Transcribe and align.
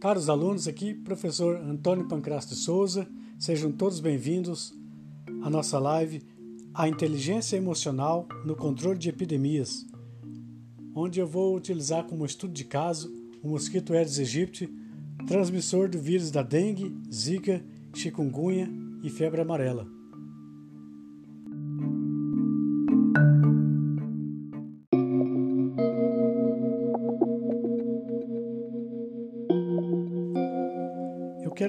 Caros 0.00 0.30
alunos, 0.30 0.68
aqui 0.68 0.94
professor 0.94 1.56
Antônio 1.56 2.06
Pancras 2.06 2.46
de 2.46 2.54
Souza, 2.54 3.08
sejam 3.36 3.72
todos 3.72 3.98
bem-vindos 3.98 4.72
à 5.42 5.50
nossa 5.50 5.76
live 5.80 6.22
A 6.72 6.88
Inteligência 6.88 7.56
Emocional 7.56 8.28
no 8.44 8.54
Controle 8.54 8.96
de 8.96 9.08
Epidemias, 9.08 9.84
onde 10.94 11.18
eu 11.18 11.26
vou 11.26 11.56
utilizar 11.56 12.04
como 12.04 12.24
estudo 12.24 12.52
de 12.52 12.64
caso 12.64 13.12
o 13.42 13.48
mosquito 13.48 13.92
Aedes 13.92 14.20
aegypti, 14.20 14.72
transmissor 15.26 15.88
do 15.88 15.98
vírus 15.98 16.30
da 16.30 16.44
dengue, 16.44 16.96
zika, 17.12 17.60
chikungunya 17.92 18.70
e 19.02 19.10
febre 19.10 19.40
amarela. 19.40 19.97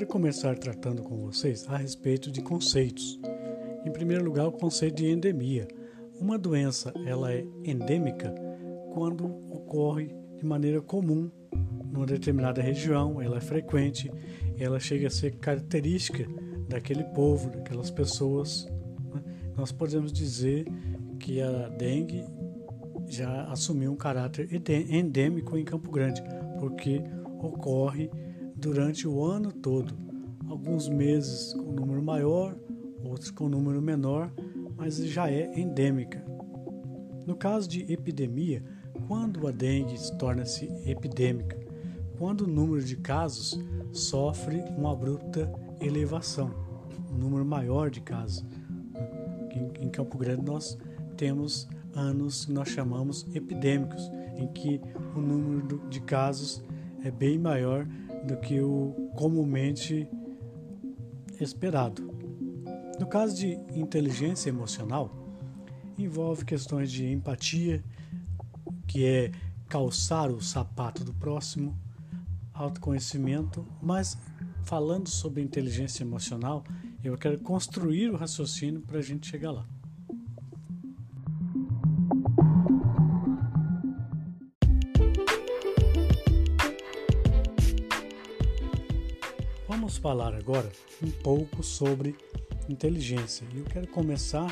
Começar 0.09 0.58
tratando 0.58 1.04
com 1.04 1.18
vocês 1.18 1.68
a 1.70 1.77
respeito 1.77 2.31
de 2.31 2.41
conceitos. 2.41 3.20
Em 3.86 3.91
primeiro 3.91 4.26
lugar, 4.26 4.48
o 4.48 4.52
conceito 4.52 4.95
de 4.95 5.05
endemia. 5.05 5.67
Uma 6.20 6.36
doença 6.36 6.91
ela 7.05 7.31
é 7.31 7.45
endêmica 7.63 8.34
quando 8.91 9.27
ocorre 9.52 10.12
de 10.36 10.44
maneira 10.44 10.81
comum 10.81 11.30
numa 11.91 12.08
determinada 12.08 12.59
região, 12.59 13.22
ela 13.22 13.38
é 13.38 13.40
frequente, 13.40 14.12
ela 14.58 14.80
chega 14.80 15.05
a 15.08 15.12
ser 15.12 15.36
característica 15.36 16.26
daquele 16.67 17.03
povo, 17.03 17.52
daquelas 17.52 17.91
pessoas. 17.91 18.66
Né? 19.14 19.22
Nós 19.55 19.72
podemos 19.72 20.12
dizer 20.12 20.66
que 21.20 21.39
a 21.39 21.70
dengue 21.70 22.26
já 23.08 23.44
assumiu 23.44 23.91
um 23.91 23.95
caráter 23.95 24.50
endêmico 24.89 25.55
em 25.55 25.64
Campo 25.64 25.91
Grande, 25.91 26.23
porque 26.59 27.00
ocorre 27.39 28.09
durante 28.59 29.08
o 29.08 29.23
ano 29.23 29.52
todo. 29.52 30.08
Alguns 30.50 30.89
meses 30.89 31.53
com 31.53 31.72
número 31.72 32.02
maior, 32.02 32.55
outros 33.03 33.30
com 33.30 33.47
número 33.47 33.80
menor, 33.81 34.31
mas 34.75 34.97
já 34.97 35.30
é 35.30 35.59
endêmica. 35.59 36.25
No 37.28 37.36
caso 37.36 37.69
de 37.69 37.81
epidemia, 37.92 38.64
quando 39.08 39.47
a 39.47 39.52
dengue 39.52 39.95
torna-se 40.17 40.66
epidêmica, 40.86 41.55
quando 42.17 42.42
o 42.42 42.47
número 42.47 42.83
de 42.83 42.97
casos 42.97 43.59
sofre 43.94 44.64
uma 44.75 44.92
abrupta 44.92 45.52
elevação, 45.80 46.52
um 47.11 47.17
número 47.17 47.45
maior 47.45 47.92
de 47.92 48.02
casos. 48.02 48.44
Em 49.80 49.89
Campo 49.89 50.17
Grande 50.17 50.44
nós 50.44 50.77
temos 51.16 51.67
anos 51.94 52.45
que 52.45 52.52
nós 52.52 52.70
chamamos 52.70 53.25
epidêmicos, 53.36 54.09
em 54.36 54.47
que 54.47 54.81
o 55.16 55.22
número 55.22 55.88
de 55.89 56.02
casos 56.02 56.64
é 57.03 57.11
bem 57.11 57.38
maior 57.38 57.86
do 58.25 58.38
que 58.38 58.59
o 58.61 59.11
comumente 59.16 60.08
esperado. 61.44 62.14
No 63.00 63.08
caso 63.08 63.36
de 63.36 63.54
inteligência 63.73 64.50
emocional, 64.50 65.12
envolve 65.98 66.45
questões 66.45 66.92
de 66.92 67.06
empatia, 67.12 67.84
que 68.88 69.06
é 69.06 69.32
calçar 69.67 70.32
o 70.32 70.42
sapato 70.42 71.04
do 71.04 71.14
próximo, 71.14 71.78
autoconhecimento, 72.54 73.66
mas 73.82 74.17
falando 74.64 75.08
sobre 75.08 75.42
inteligência 75.42 76.04
emocional, 76.04 76.64
eu 77.04 77.17
quero 77.17 77.40
construir 77.40 78.10
o 78.10 78.17
raciocínio 78.17 78.82
para 78.82 79.00
a 79.00 79.02
gente 79.02 79.28
chegar 79.28 79.52
lá. 79.52 79.66
Vamos 89.90 90.04
falar 90.04 90.36
agora 90.36 90.72
um 91.02 91.10
pouco 91.10 91.64
sobre 91.64 92.16
inteligência. 92.70 93.44
E 93.55 93.58
eu 93.58 93.66
quero 93.66 93.88
começar 93.88 94.48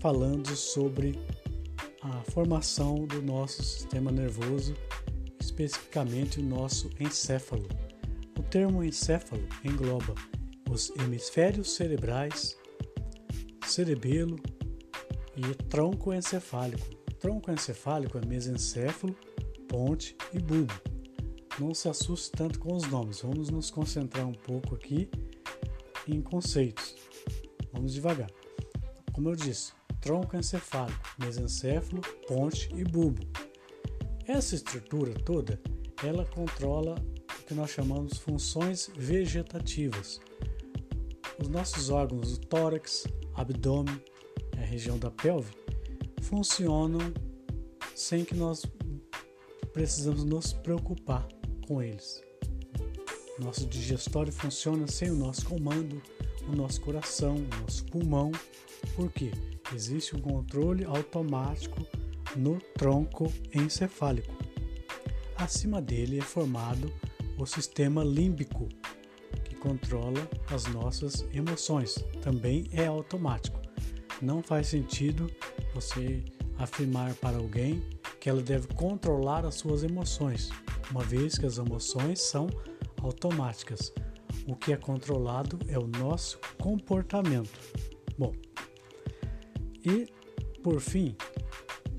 falando 0.00 0.56
sobre 0.56 1.14
a 2.00 2.22
formação 2.30 3.04
do 3.04 3.20
nosso 3.20 3.62
sistema 3.62 4.10
nervoso, 4.10 4.74
especificamente 5.38 6.40
o 6.40 6.42
nosso 6.42 6.88
encéfalo. 6.98 7.68
O 8.38 8.42
termo 8.42 8.82
encéfalo 8.82 9.46
engloba 9.62 10.14
os 10.70 10.90
hemisférios 11.02 11.72
cerebrais, 11.72 12.56
cerebelo 13.66 14.40
e 15.36 15.54
tronco 15.64 16.14
encefálico. 16.14 16.88
Tronco 17.20 17.52
encefálico 17.52 18.16
é 18.16 18.24
mesencéfalo, 18.24 19.14
ponte 19.68 20.16
e 20.32 20.38
bulbo 20.38 20.95
não 21.58 21.74
se 21.74 21.88
assuste 21.88 22.30
tanto 22.32 22.58
com 22.58 22.74
os 22.74 22.86
nomes. 22.88 23.20
Vamos 23.20 23.50
nos 23.50 23.70
concentrar 23.70 24.26
um 24.26 24.34
pouco 24.34 24.74
aqui 24.74 25.08
em 26.06 26.20
conceitos. 26.20 26.94
Vamos 27.72 27.94
devagar. 27.94 28.30
Como 29.12 29.28
eu 29.30 29.36
disse, 29.36 29.72
tronco 30.00 30.36
encefálico, 30.36 31.14
mesencéfalo, 31.18 32.02
ponte 32.28 32.68
e 32.74 32.84
bulbo. 32.84 33.26
Essa 34.26 34.54
estrutura 34.54 35.14
toda, 35.14 35.60
ela 36.04 36.24
controla 36.26 36.94
o 37.40 37.44
que 37.44 37.54
nós 37.54 37.70
chamamos 37.70 38.18
funções 38.18 38.90
vegetativas. 38.94 40.20
Os 41.40 41.48
nossos 41.48 41.90
órgãos, 41.90 42.34
o 42.34 42.40
tórax, 42.40 43.06
abdômen, 43.34 44.00
a 44.56 44.60
região 44.60 44.98
da 44.98 45.10
pelve, 45.10 45.52
funcionam 46.22 47.12
sem 47.94 48.24
que 48.24 48.34
nós 48.34 48.64
precisamos 49.72 50.24
nos 50.24 50.52
preocupar 50.52 51.26
com 51.66 51.82
eles. 51.82 52.22
Nosso 53.38 53.66
digestório 53.66 54.32
funciona 54.32 54.86
sem 54.86 55.10
o 55.10 55.16
nosso 55.16 55.44
comando, 55.46 56.00
o 56.48 56.56
nosso 56.56 56.80
coração, 56.80 57.36
o 57.36 57.60
nosso 57.62 57.84
pulmão, 57.86 58.32
porque 58.94 59.30
existe 59.74 60.16
um 60.16 60.20
controle 60.20 60.84
automático 60.84 61.86
no 62.34 62.58
tronco 62.78 63.32
encefálico. 63.54 64.34
Acima 65.36 65.82
dele 65.82 66.18
é 66.18 66.22
formado 66.22 66.92
o 67.36 67.44
sistema 67.44 68.02
límbico, 68.02 68.68
que 69.44 69.54
controla 69.54 70.28
as 70.50 70.66
nossas 70.66 71.26
emoções. 71.34 71.96
Também 72.22 72.68
é 72.72 72.86
automático. 72.86 73.60
Não 74.22 74.42
faz 74.42 74.68
sentido 74.68 75.30
você 75.74 76.24
afirmar 76.58 77.14
para 77.16 77.36
alguém 77.36 77.82
que 78.18 78.30
ela 78.30 78.42
deve 78.42 78.66
controlar 78.68 79.44
as 79.44 79.56
suas 79.56 79.82
emoções, 79.82 80.50
uma 80.90 81.02
vez 81.02 81.38
que 81.38 81.46
as 81.46 81.58
emoções 81.58 82.20
são 82.20 82.48
automáticas. 83.02 83.92
O 84.46 84.54
que 84.54 84.72
é 84.72 84.76
controlado 84.76 85.58
é 85.68 85.78
o 85.78 85.86
nosso 85.86 86.38
comportamento. 86.58 87.58
Bom, 88.18 88.32
e 89.84 90.06
por 90.62 90.80
fim, 90.80 91.16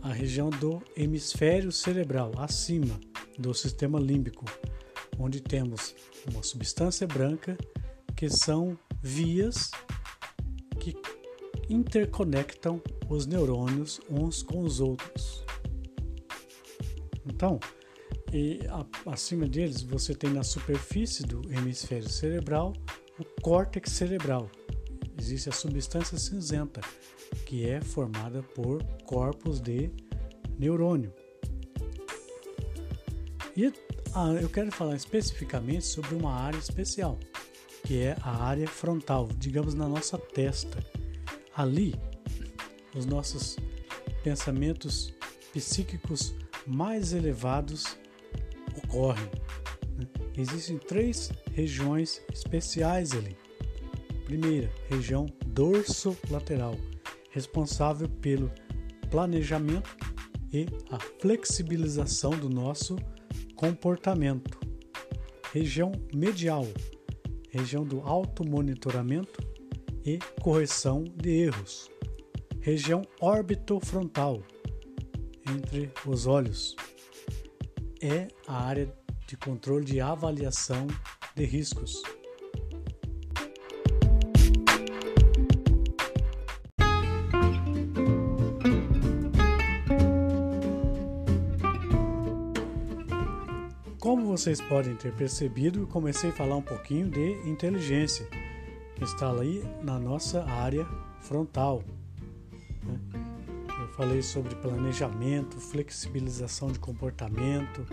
a 0.01 0.11
região 0.11 0.49
do 0.49 0.81
hemisfério 0.95 1.71
cerebral, 1.71 2.31
acima 2.37 2.99
do 3.37 3.53
sistema 3.53 3.99
límbico, 3.99 4.45
onde 5.19 5.41
temos 5.41 5.95
uma 6.31 6.43
substância 6.43 7.05
branca 7.07 7.57
que 8.15 8.29
são 8.29 8.77
vias 9.01 9.69
que 10.79 10.95
interconectam 11.69 12.81
os 13.09 13.25
neurônios 13.25 14.01
uns 14.09 14.41
com 14.41 14.61
os 14.63 14.79
outros. 14.79 15.45
Então, 17.25 17.59
e 18.37 18.59
a, 18.67 18.85
acima 19.11 19.47
deles 19.47 19.81
você 19.81 20.13
tem 20.13 20.29
na 20.29 20.43
superfície 20.43 21.23
do 21.23 21.41
hemisfério 21.51 22.07
cerebral 22.07 22.73
o 23.19 23.25
córtex 23.41 23.91
cerebral. 23.91 24.51
Existe 25.19 25.49
a 25.49 25.51
substância 25.51 26.19
cinzenta, 26.19 26.81
que 27.47 27.67
é 27.67 27.81
formada 27.81 28.43
por 28.43 28.83
corpos 29.05 29.59
de 29.59 29.89
neurônio. 30.59 31.11
E 33.55 33.73
ah, 34.13 34.31
eu 34.39 34.49
quero 34.49 34.71
falar 34.71 34.95
especificamente 34.95 35.85
sobre 35.85 36.13
uma 36.13 36.31
área 36.31 36.59
especial, 36.59 37.17
que 37.83 38.03
é 38.03 38.15
a 38.21 38.43
área 38.43 38.67
frontal, 38.67 39.27
digamos 39.35 39.73
na 39.73 39.89
nossa 39.89 40.15
testa. 40.15 40.77
Ali, 41.55 41.95
os 42.95 43.07
nossos 43.07 43.57
pensamentos 44.23 45.11
psíquicos 45.51 46.35
mais 46.67 47.13
elevados 47.13 47.97
ocorrem. 48.77 49.25
Né? 49.97 50.07
Existem 50.37 50.77
três 50.77 51.31
regiões 51.53 52.21
especiais 52.31 53.13
ali. 53.13 53.35
Primeira, 54.25 54.69
região 54.89 55.25
dorso-lateral, 55.45 56.75
responsável 57.31 58.09
pelo 58.09 58.51
planejamento 59.09 59.95
e 60.51 60.65
a 60.91 60.99
flexibilização 61.19 62.31
do 62.31 62.49
nosso 62.49 62.97
comportamento. 63.55 64.59
Região 65.53 65.91
medial, 66.13 66.67
região 67.49 67.83
do 67.83 68.01
automonitoramento 68.01 69.39
e 70.05 70.19
correção 70.41 71.03
de 71.03 71.29
erros. 71.29 71.89
Região 72.61 73.01
órbito-frontal, 73.21 74.43
entre 75.49 75.91
os 76.05 76.27
olhos. 76.27 76.75
É 78.01 78.27
a 78.47 78.63
área 78.63 78.93
de 79.25 79.35
controle 79.35 79.83
de 79.83 79.99
avaliação 79.99 80.85
de 81.35 81.45
riscos. 81.45 82.03
Como 93.99 94.27
vocês 94.27 94.61
podem 94.61 94.95
ter 94.95 95.11
percebido, 95.13 95.87
comecei 95.87 96.29
a 96.29 96.33
falar 96.33 96.55
um 96.55 96.61
pouquinho 96.61 97.09
de 97.09 97.31
inteligência, 97.49 98.27
que 98.95 99.03
está 99.03 99.31
aí 99.31 99.63
na 99.81 99.99
nossa 99.99 100.45
área 100.45 100.85
frontal. 101.19 101.83
Falei 103.97 104.21
sobre 104.21 104.53
planejamento, 104.53 105.59
flexibilização 105.59 106.71
de 106.71 106.77
comportamento, 106.77 107.83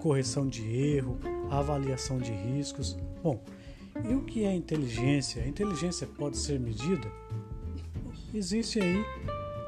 correção 0.00 0.48
de 0.48 0.60
erro, 0.64 1.20
avaliação 1.48 2.18
de 2.18 2.32
riscos. 2.32 2.98
Bom, 3.22 3.40
e 4.04 4.12
o 4.12 4.22
que 4.22 4.44
é 4.44 4.52
inteligência? 4.52 5.40
A 5.40 5.46
inteligência 5.46 6.04
pode 6.04 6.36
ser 6.36 6.58
medida? 6.58 7.06
Existem 8.34 8.82
aí 8.82 9.04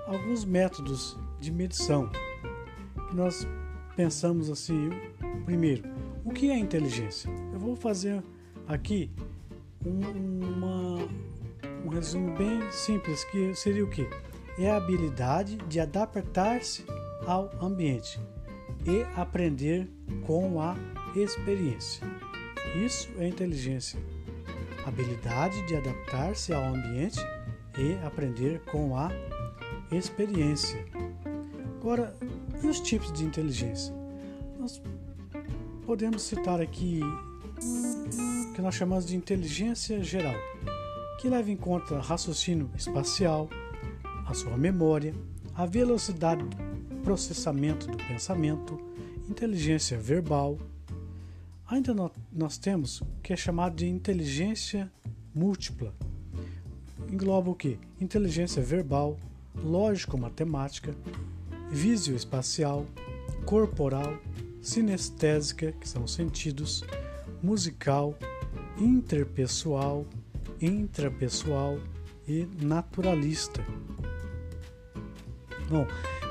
alguns 0.08 0.44
métodos 0.44 1.16
de 1.38 1.52
medição 1.52 2.10
que 3.08 3.14
nós 3.14 3.46
pensamos 3.94 4.50
assim. 4.50 4.90
Primeiro, 5.44 5.84
o 6.24 6.32
que 6.32 6.50
é 6.50 6.58
inteligência? 6.58 7.30
Eu 7.52 7.60
vou 7.60 7.76
fazer 7.76 8.20
aqui 8.66 9.12
um, 9.86 10.00
uma, 10.40 11.08
um 11.84 11.88
resumo 11.88 12.36
bem 12.36 12.68
simples, 12.72 13.22
que 13.26 13.54
seria 13.54 13.84
o 13.84 13.88
que? 13.88 14.08
É 14.58 14.70
a 14.70 14.76
habilidade 14.76 15.56
de 15.68 15.80
adaptar-se 15.80 16.84
ao 17.26 17.50
ambiente 17.60 18.20
e 18.86 19.02
aprender 19.18 19.88
com 20.26 20.60
a 20.60 20.76
experiência. 21.16 22.06
Isso 22.74 23.08
é 23.18 23.26
inteligência. 23.26 23.98
Habilidade 24.86 25.66
de 25.66 25.76
adaptar-se 25.76 26.52
ao 26.52 26.62
ambiente 26.62 27.18
e 27.78 27.94
aprender 28.06 28.60
com 28.70 28.96
a 28.96 29.10
experiência. 29.90 30.84
Agora, 31.80 32.14
e 32.62 32.66
os 32.66 32.80
tipos 32.80 33.12
de 33.12 33.24
inteligência? 33.24 33.94
Nós 34.58 34.80
podemos 35.84 36.22
citar 36.22 36.60
aqui 36.60 37.00
o 37.00 38.52
que 38.54 38.62
nós 38.62 38.74
chamamos 38.74 39.06
de 39.06 39.16
inteligência 39.16 40.02
geral, 40.02 40.34
que 41.20 41.28
leva 41.28 41.50
em 41.50 41.56
conta 41.56 41.98
raciocínio 42.00 42.70
espacial, 42.76 43.48
a 44.26 44.34
sua 44.34 44.56
memória, 44.56 45.14
a 45.54 45.66
velocidade 45.66 46.42
de 46.44 46.94
processamento 47.02 47.86
do 47.86 47.96
pensamento, 47.96 48.78
inteligência 49.28 49.98
verbal. 49.98 50.58
Ainda 51.66 51.94
nós 52.32 52.58
temos 52.58 53.00
o 53.00 53.06
que 53.22 53.32
é 53.32 53.36
chamado 53.36 53.76
de 53.76 53.86
inteligência 53.86 54.90
múltipla. 55.34 55.94
Engloba 57.10 57.50
o 57.50 57.54
que? 57.54 57.78
Inteligência 58.00 58.62
verbal, 58.62 59.18
lógico-matemática, 59.54 60.94
visioespacial, 61.70 62.86
corporal, 63.44 64.18
sinestésica, 64.60 65.72
que 65.72 65.88
são 65.88 66.06
sentidos, 66.06 66.82
musical, 67.42 68.16
interpessoal, 68.78 70.06
intrapessoal 70.60 71.78
e 72.26 72.48
naturalista. 72.60 73.62
Bom, 75.68 75.86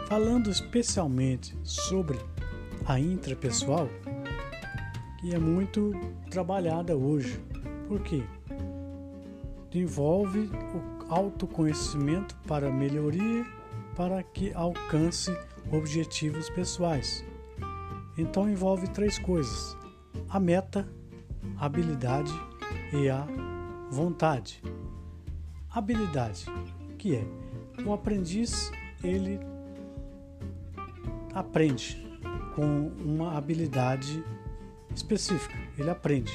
falando 0.07 0.49
especialmente 0.49 1.57
sobre 1.63 2.19
a 2.85 2.99
intrapessoal, 2.99 3.89
que 5.19 5.33
é 5.33 5.39
muito 5.39 5.91
trabalhada 6.29 6.95
hoje. 6.95 7.41
Por 7.87 8.01
quê? 8.01 8.23
Envolve 9.73 10.49
o 10.49 11.11
autoconhecimento 11.11 12.35
para 12.47 12.71
melhoria, 12.71 13.45
para 13.95 14.21
que 14.21 14.53
alcance 14.53 15.35
objetivos 15.71 16.49
pessoais. 16.51 17.25
Então 18.17 18.47
envolve 18.47 18.87
três 18.89 19.17
coisas: 19.17 19.75
a 20.29 20.39
meta, 20.39 20.87
a 21.57 21.65
habilidade 21.65 22.31
e 22.93 23.09
a 23.09 23.25
vontade. 23.89 24.61
Habilidade, 25.71 26.45
que 26.99 27.15
é 27.15 27.25
o 27.83 27.91
aprendiz, 27.93 28.71
ele 29.03 29.39
aprende 31.33 32.01
com 32.55 32.87
uma 33.03 33.37
habilidade 33.37 34.23
específica, 34.95 35.55
ele 35.77 35.89
aprende. 35.89 36.31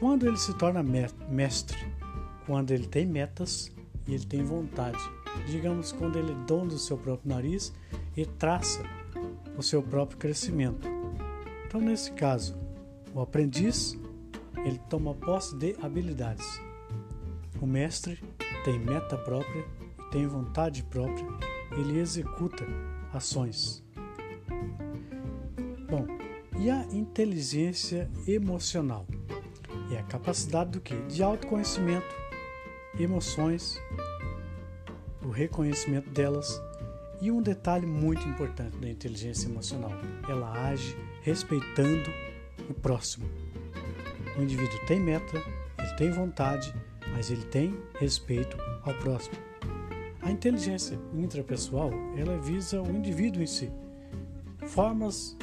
Quando 0.00 0.26
ele 0.26 0.36
se 0.36 0.52
torna 0.54 0.82
mestre, 0.82 1.78
quando 2.46 2.72
ele 2.72 2.86
tem 2.86 3.06
metas 3.06 3.70
e 4.06 4.14
ele 4.14 4.26
tem 4.26 4.42
vontade, 4.42 4.98
digamos 5.46 5.92
quando 5.92 6.18
ele 6.18 6.32
é 6.32 6.46
dono 6.46 6.70
do 6.70 6.78
seu 6.78 6.96
próprio 6.96 7.34
nariz 7.34 7.72
e 8.16 8.26
traça 8.26 8.82
o 9.56 9.62
seu 9.62 9.82
próprio 9.82 10.18
crescimento. 10.18 10.88
Então, 11.66 11.80
nesse 11.80 12.12
caso, 12.12 12.56
o 13.14 13.20
aprendiz 13.20 13.98
ele 14.64 14.80
toma 14.88 15.14
posse 15.14 15.56
de 15.56 15.76
habilidades. 15.82 16.46
O 17.60 17.66
mestre 17.66 18.22
tem 18.64 18.78
meta 18.78 19.16
própria, 19.18 19.64
tem 20.14 20.28
vontade 20.28 20.84
própria, 20.84 21.26
ele 21.72 21.98
executa 21.98 22.64
ações. 23.12 23.84
Bom, 25.90 26.06
e 26.56 26.70
a 26.70 26.84
inteligência 26.92 28.08
emocional? 28.24 29.08
É 29.90 29.98
a 29.98 30.04
capacidade 30.04 30.70
do 30.70 30.80
que? 30.80 30.94
De 31.08 31.20
autoconhecimento, 31.20 32.06
emoções, 32.96 33.76
o 35.24 35.30
reconhecimento 35.30 36.08
delas 36.10 36.62
e 37.20 37.32
um 37.32 37.42
detalhe 37.42 37.84
muito 37.84 38.26
importante 38.28 38.76
da 38.76 38.88
inteligência 38.88 39.48
emocional: 39.48 39.90
ela 40.28 40.52
age 40.68 40.96
respeitando 41.22 42.08
o 42.70 42.74
próximo. 42.74 43.28
O 44.38 44.42
indivíduo 44.42 44.78
tem 44.86 45.00
meta, 45.00 45.42
ele 45.76 45.94
tem 45.96 46.12
vontade, 46.12 46.72
mas 47.12 47.32
ele 47.32 47.44
tem 47.46 47.76
respeito 47.98 48.56
ao 48.84 48.94
próximo. 48.94 49.43
A 50.24 50.30
inteligência 50.30 50.98
intrapessoal, 51.12 51.90
ela 52.16 52.38
visa 52.38 52.80
o 52.80 52.90
indivíduo 52.90 53.42
em 53.42 53.46
si. 53.46 53.70
Formas 54.66 55.36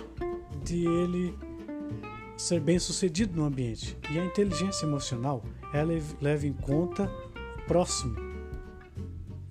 de 0.63 0.88
ele 0.88 1.38
ser 2.36 2.60
bem 2.60 2.79
sucedido 2.79 3.36
no 3.36 3.46
ambiente. 3.46 3.96
E 4.10 4.20
a 4.20 4.25
inteligência 4.25 4.88
emocional, 4.88 5.44
ela 5.72 5.94
leva 6.20 6.48
em 6.48 6.53
conta 6.53 7.10
o 7.60 7.67
próximo. 7.67 8.15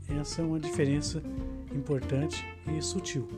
Essa 0.09 0.43
é 0.43 0.45
uma 0.45 0.59
diferença 0.59 1.23
importante 1.73 2.45
e 2.67 2.83
sutil. 2.83 3.29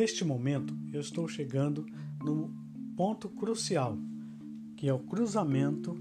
Neste 0.00 0.24
momento, 0.24 0.74
eu 0.94 1.00
estou 1.02 1.28
chegando 1.28 1.84
no 2.24 2.50
ponto 2.96 3.28
crucial, 3.28 3.98
que 4.74 4.88
é 4.88 4.94
o 4.94 4.98
cruzamento 4.98 5.94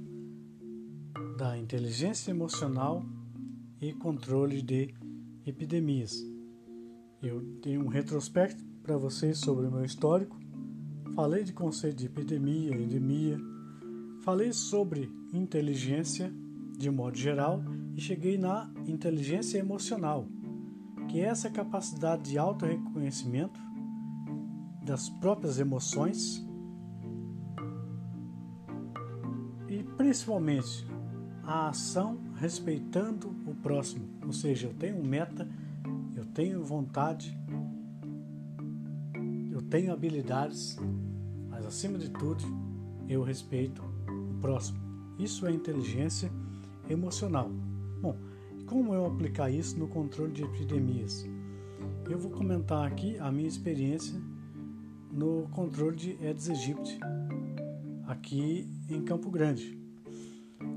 da 1.38 1.58
inteligência 1.58 2.32
emocional 2.32 3.06
e 3.82 3.92
controle 3.92 4.62
de 4.62 4.96
epidemias. 5.46 6.16
Eu 7.22 7.42
dei 7.62 7.78
um 7.78 7.90
retrospecto 7.90 8.64
para 8.82 8.96
vocês 8.96 9.38
sobre 9.38 9.68
o 9.68 9.72
meu 9.72 9.84
histórico 9.84 10.40
Falei 11.14 11.44
de 11.44 11.52
conceito 11.52 11.98
de 11.98 12.06
epidemia, 12.06 12.74
endemia, 12.74 13.38
falei 14.22 14.54
sobre 14.54 15.12
inteligência 15.34 16.34
de 16.78 16.90
modo 16.90 17.18
geral 17.18 17.62
e 17.98 18.00
cheguei 18.00 18.38
na 18.38 18.72
inteligência 18.88 19.58
emocional, 19.58 20.26
que 21.10 21.20
é 21.20 21.26
essa 21.26 21.50
capacidade 21.50 22.30
de 22.30 22.38
auto-reconhecimento 22.38 23.60
das 24.90 25.08
próprias 25.08 25.60
emoções 25.60 26.44
e 29.68 29.84
principalmente 29.96 30.84
a 31.44 31.70
ação 31.70 32.18
respeitando 32.38 33.30
o 33.46 33.54
próximo, 33.54 34.10
ou 34.26 34.34
seja, 34.34 34.66
eu 34.66 34.74
tenho 34.74 35.06
meta, 35.06 35.48
eu 36.16 36.26
tenho 36.26 36.64
vontade, 36.64 37.38
eu 39.52 39.62
tenho 39.62 39.94
habilidades 39.94 40.76
acima 41.68 42.00
de 42.00 42.10
tudo, 42.10 42.44
eu 43.08 43.22
respeito 43.22 43.84
o 44.08 44.40
próximo. 44.42 44.80
Isso 45.20 45.46
é 45.46 45.52
inteligência 45.52 46.32
emocional. 46.90 47.48
Bom, 48.02 48.18
como 48.66 48.96
eu 48.96 49.06
aplicar 49.06 49.52
isso 49.52 49.78
no 49.78 49.88
controle 49.88 50.32
de 50.32 50.44
epidemias? 50.44 51.28
Eu 52.10 52.18
vou 52.18 52.32
comentar 52.32 52.88
aqui 52.88 53.20
a 53.20 53.32
minha 53.32 53.48
experiência 53.48 54.20
no 55.12 55.48
controle 55.52 55.96
de 55.96 56.18
Aedes 56.22 56.50
aegypti, 56.50 57.00
aqui 58.08 58.68
em 58.90 59.02
Campo 59.04 59.30
Grande. 59.30 59.78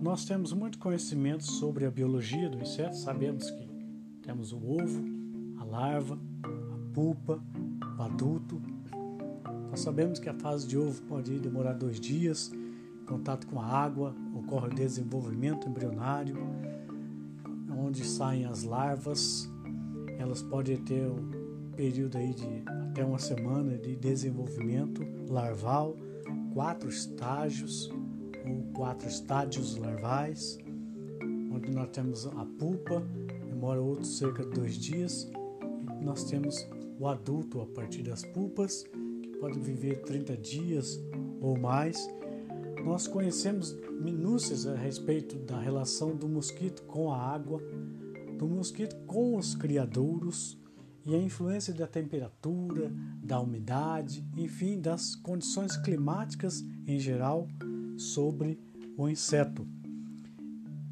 Nós 0.00 0.24
temos 0.24 0.52
muito 0.52 0.78
conhecimento 0.78 1.44
sobre 1.44 1.84
a 1.84 1.90
biologia 1.90 2.48
do 2.48 2.58
inseto, 2.58 2.96
sabemos 2.96 3.50
que 3.50 3.68
temos 4.22 4.52
o 4.52 4.56
ovo, 4.56 5.04
a 5.58 5.64
larva, 5.64 6.18
a 6.44 6.94
pupa, 6.94 7.42
o 7.98 8.02
adulto. 8.02 8.60
Nós 9.70 9.80
sabemos 9.80 10.18
que 10.18 10.28
a 10.28 10.34
fase 10.34 10.66
de 10.66 10.76
ovo 10.78 11.02
pode 11.02 11.38
demorar 11.38 11.74
dois 11.74 12.00
dias, 12.00 12.50
contato 13.06 13.46
com 13.46 13.60
a 13.60 13.66
água, 13.66 14.14
ocorre 14.34 14.68
o 14.68 14.74
desenvolvimento 14.74 15.68
embrionário, 15.68 16.36
onde 17.76 18.04
saem 18.04 18.44
as 18.44 18.62
larvas. 18.62 19.50
Elas 20.18 20.42
podem 20.42 20.76
ter 20.76 21.10
período 21.72 22.18
aí 22.18 22.34
de 22.34 22.62
até 22.90 23.04
uma 23.04 23.18
semana 23.18 23.76
de 23.76 23.96
desenvolvimento 23.96 25.02
larval, 25.28 25.96
quatro 26.52 26.88
estágios 26.88 27.90
ou 28.44 28.72
quatro 28.74 29.08
estádios 29.08 29.76
larvais, 29.76 30.58
onde 31.50 31.70
nós 31.70 31.90
temos 31.90 32.26
a 32.26 32.44
pupa, 32.58 33.02
demora 33.48 33.80
outros 33.80 34.18
cerca 34.18 34.44
de 34.44 34.50
dois 34.50 34.76
dias, 34.76 35.30
e 36.00 36.04
nós 36.04 36.24
temos 36.24 36.54
o 36.98 37.08
adulto 37.08 37.60
a 37.60 37.66
partir 37.66 38.02
das 38.02 38.24
pupas, 38.24 38.84
que 39.22 39.36
pode 39.40 39.58
viver 39.58 40.02
30 40.02 40.36
dias 40.36 41.02
ou 41.40 41.58
mais. 41.58 42.08
Nós 42.84 43.06
conhecemos 43.06 43.76
minúcias 44.00 44.66
a 44.66 44.74
respeito 44.74 45.36
da 45.38 45.58
relação 45.58 46.14
do 46.14 46.28
mosquito 46.28 46.82
com 46.82 47.12
a 47.12 47.18
água, 47.18 47.62
do 48.38 48.46
mosquito 48.46 48.96
com 49.06 49.36
os 49.36 49.54
criadouros 49.54 50.61
e 51.04 51.14
a 51.14 51.18
influência 51.18 51.74
da 51.74 51.86
temperatura, 51.86 52.92
da 53.22 53.40
umidade, 53.40 54.24
enfim, 54.36 54.80
das 54.80 55.14
condições 55.16 55.76
climáticas 55.76 56.64
em 56.86 56.98
geral 56.98 57.48
sobre 57.96 58.58
o 58.96 59.08
inseto. 59.08 59.66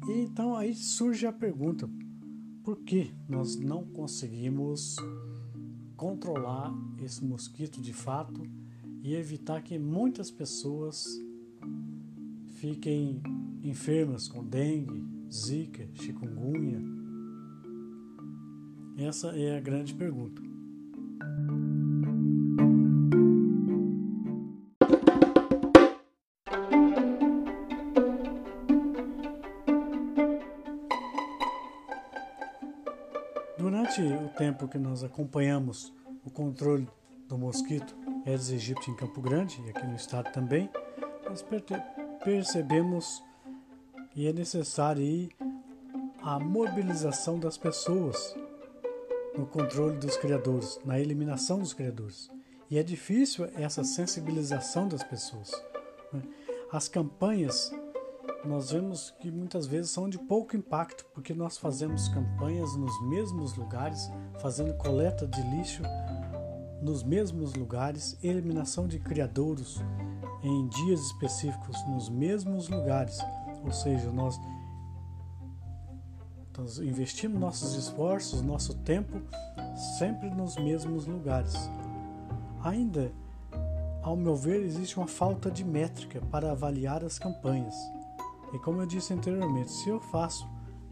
E 0.07 0.11
então 0.21 0.55
aí 0.55 0.73
surge 0.73 1.25
a 1.25 1.31
pergunta: 1.31 1.89
por 2.63 2.77
que 2.79 3.13
nós 3.27 3.55
não 3.55 3.83
conseguimos 3.85 4.95
controlar 5.95 6.73
esse 7.03 7.23
mosquito 7.23 7.79
de 7.81 7.93
fato 7.93 8.41
e 9.03 9.13
evitar 9.15 9.61
que 9.61 9.77
muitas 9.79 10.29
pessoas 10.29 11.05
fiquem 12.55 13.21
enfermas 13.63 14.27
com 14.27 14.43
dengue, 14.43 15.03
zika, 15.31 15.87
chikungunya? 15.93 17.00
Essa 18.97 19.29
é 19.37 19.57
a 19.57 19.59
grande 19.59 19.93
pergunta. 19.93 20.41
Durante 33.57 34.01
o 34.01 34.29
tempo 34.37 34.67
que 34.67 34.77
nós 34.77 35.03
acompanhamos 35.03 35.93
o 36.23 36.29
controle 36.29 36.87
do 37.27 37.37
mosquito 37.37 37.95
Aedes 38.25 38.51
aegypti 38.51 38.91
em 38.91 38.95
Campo 38.95 39.19
Grande 39.19 39.61
e 39.65 39.69
aqui 39.69 39.85
no 39.85 39.95
estado 39.95 40.31
também, 40.31 40.69
nós 41.27 41.43
percebemos 42.23 43.23
e 44.15 44.27
é 44.27 44.33
necessário 44.33 45.29
a 46.21 46.39
mobilização 46.39 47.39
das 47.39 47.57
pessoas 47.57 48.35
no 49.37 49.45
controle 49.45 49.97
dos 49.97 50.17
criadores, 50.17 50.79
na 50.85 50.99
eliminação 50.99 51.59
dos 51.59 51.73
criadores. 51.73 52.29
E 52.69 52.77
é 52.77 52.83
difícil 52.83 53.45
essa 53.55 53.83
sensibilização 53.83 54.87
das 54.87 55.03
pessoas. 55.03 55.51
Né? 56.13 56.21
As 56.71 56.87
campanhas 56.87 57.71
nós 58.45 58.71
vemos 58.71 59.11
que 59.19 59.29
muitas 59.29 59.67
vezes 59.67 59.91
são 59.91 60.09
de 60.09 60.17
pouco 60.17 60.55
impacto, 60.55 61.05
porque 61.13 61.33
nós 61.33 61.57
fazemos 61.57 62.07
campanhas 62.07 62.75
nos 62.75 63.01
mesmos 63.03 63.55
lugares, 63.55 64.09
fazendo 64.39 64.73
coleta 64.75 65.27
de 65.27 65.41
lixo 65.55 65.83
nos 66.81 67.03
mesmos 67.03 67.53
lugares, 67.53 68.17
eliminação 68.23 68.87
de 68.87 68.97
criadouros 68.97 69.79
em 70.41 70.67
dias 70.69 70.99
específicos 71.01 71.77
nos 71.87 72.09
mesmos 72.09 72.67
lugares. 72.67 73.19
Ou 73.63 73.71
seja, 73.71 74.11
nós, 74.11 74.39
investimos 76.81 77.39
nossos 77.39 77.75
esforços, 77.75 78.41
nosso 78.41 78.75
tempo 78.79 79.21
sempre 79.97 80.29
nos 80.29 80.57
mesmos 80.57 81.05
lugares. 81.05 81.55
Ainda, 82.63 83.11
ao 84.01 84.15
meu 84.15 84.35
ver, 84.35 84.61
existe 84.63 84.97
uma 84.97 85.07
falta 85.07 85.49
de 85.49 85.63
métrica 85.63 86.21
para 86.29 86.51
avaliar 86.51 87.03
as 87.03 87.17
campanhas. 87.17 87.75
E 88.53 88.59
como 88.59 88.81
eu 88.81 88.85
disse 88.85 89.13
anteriormente, 89.13 89.71
se 89.71 89.89
eu 89.89 89.99
faço 89.99 90.47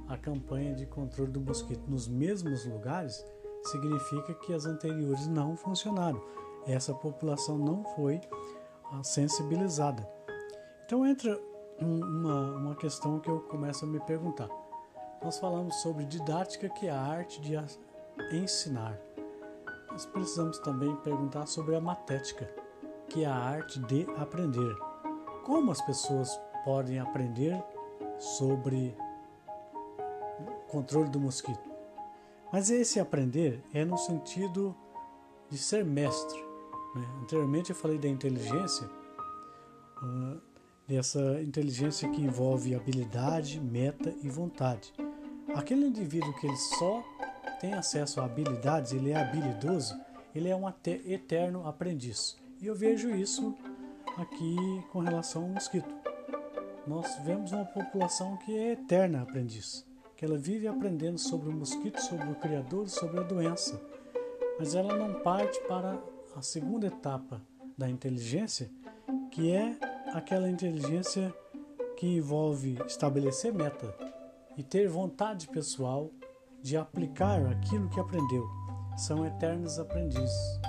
a 0.08 0.18
campanha 0.18 0.74
de 0.74 0.86
controle 0.86 1.32
do 1.32 1.42
mosquito 1.42 1.84
nos 1.88 2.08
mesmos 2.08 2.66
lugares, 2.66 3.24
significa 3.64 4.34
que 4.34 4.54
as 4.54 4.66
anteriores 4.66 5.28
não 5.28 5.56
funcionaram. 5.56 6.22
Essa 6.66 6.94
população 6.94 7.58
não 7.58 7.84
foi 7.96 8.20
ah, 8.92 9.04
sensibilizada. 9.04 10.08
Então 10.86 11.06
entra 11.06 11.40
uma, 11.80 12.56
uma 12.56 12.76
questão 12.76 13.20
que 13.20 13.30
eu 13.30 13.40
começo 13.42 13.86
a 13.86 13.88
me 13.88 14.00
perguntar. 14.00 14.50
Nós 15.22 15.38
falamos 15.38 15.76
sobre 15.82 16.06
didática, 16.06 16.70
que 16.70 16.88
é 16.88 16.92
a 16.92 17.00
arte 17.00 17.42
de 17.42 17.56
ensinar. 18.36 18.98
Nós 19.92 20.06
precisamos 20.06 20.60
também 20.60 20.96
perguntar 20.98 21.46
sobre 21.46 21.76
a 21.76 21.82
matética, 21.82 22.50
que 23.10 23.24
é 23.24 23.28
a 23.28 23.36
arte 23.36 23.80
de 23.80 24.08
aprender. 24.18 24.76
Como 25.46 25.72
as 25.72 25.82
pessoas 25.82 26.40
podem 26.64 27.00
aprender 27.00 27.62
sobre 28.18 28.96
controle 30.70 31.10
do 31.10 31.20
mosquito. 31.20 31.70
Mas 32.52 32.70
esse 32.70 33.00
aprender 33.00 33.62
é 33.74 33.84
no 33.84 33.98
sentido 33.98 34.76
de 35.50 35.58
ser 35.58 35.84
mestre. 35.84 36.40
Né? 36.96 37.06
Anteriormente 37.22 37.72
eu 37.72 37.76
falei 37.76 37.98
da 37.98 38.08
inteligência, 38.08 38.88
uh, 40.02 40.42
dessa 40.88 41.42
inteligência 41.42 42.10
que 42.10 42.22
envolve 42.22 42.74
habilidade, 42.74 43.60
meta 43.60 44.14
e 44.24 44.30
vontade. 44.30 44.94
Aquele 45.56 45.88
indivíduo 45.88 46.34
que 46.34 46.48
ele 46.48 46.58
só 46.58 47.04
tem 47.60 47.74
acesso 47.74 48.22
a 48.22 48.26
habilidades, 48.26 48.92
ele 48.92 49.12
é 49.12 49.18
habilidoso, 49.18 50.00
ele 50.34 50.48
é 50.50 50.56
um 50.56 50.68
eterno 50.88 51.68
aprendiz. 51.68 52.38
E 52.62 52.68
eu 52.68 52.76
vejo 52.76 53.10
isso 53.10 53.56
aqui 54.18 54.56
com 54.92 55.00
relação 55.00 55.44
ao 55.44 55.50
mosquito. 55.50 55.94
Nós 56.88 57.18
vemos 57.24 57.52
uma 57.52 57.66
população 57.66 58.38
que 58.38 58.58
é 58.58 58.72
eterna 58.74 59.22
aprendiz, 59.22 59.86
que 60.16 60.26
ela 60.26 60.38
vive 60.38 60.68
aprendendo 60.68 61.18
sobre 61.18 61.50
o 61.50 61.54
mosquito, 61.54 62.00
sobre 62.00 62.30
o 62.32 62.36
criador, 62.36 62.88
sobre 62.88 63.20
a 63.20 63.24
doença, 63.24 63.82
mas 64.58 64.76
ela 64.76 64.96
não 64.96 65.22
parte 65.22 65.60
para 65.68 65.98
a 66.36 66.42
segunda 66.42 66.88
etapa 66.88 67.42
da 67.78 67.90
inteligência, 67.90 68.70
que 69.32 69.52
é 69.52 69.78
aquela 70.14 70.50
inteligência 70.50 71.34
que 71.98 72.08
envolve 72.08 72.78
estabelecer 72.88 73.54
meta 73.54 74.09
e 74.60 74.64
ter 74.64 74.90
vontade 74.90 75.48
pessoal 75.48 76.12
de 76.62 76.76
aplicar 76.76 77.46
aquilo 77.46 77.88
que 77.88 77.98
aprendeu. 77.98 78.46
São 78.98 79.26
eternos 79.26 79.80
aprendizes, 79.80 80.60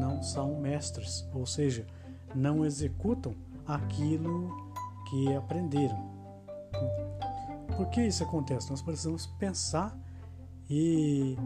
não 0.00 0.20
são 0.20 0.60
mestres, 0.60 1.24
ou 1.32 1.46
seja, 1.46 1.86
não 2.34 2.64
executam 2.64 3.32
aquilo 3.64 4.50
que 5.08 5.32
aprenderam. 5.32 6.10
Por 7.76 7.88
que 7.90 8.04
isso 8.04 8.24
acontece? 8.24 8.68
Nós 8.68 8.82
precisamos 8.82 9.26
pensar 9.38 9.96
e 10.68 11.36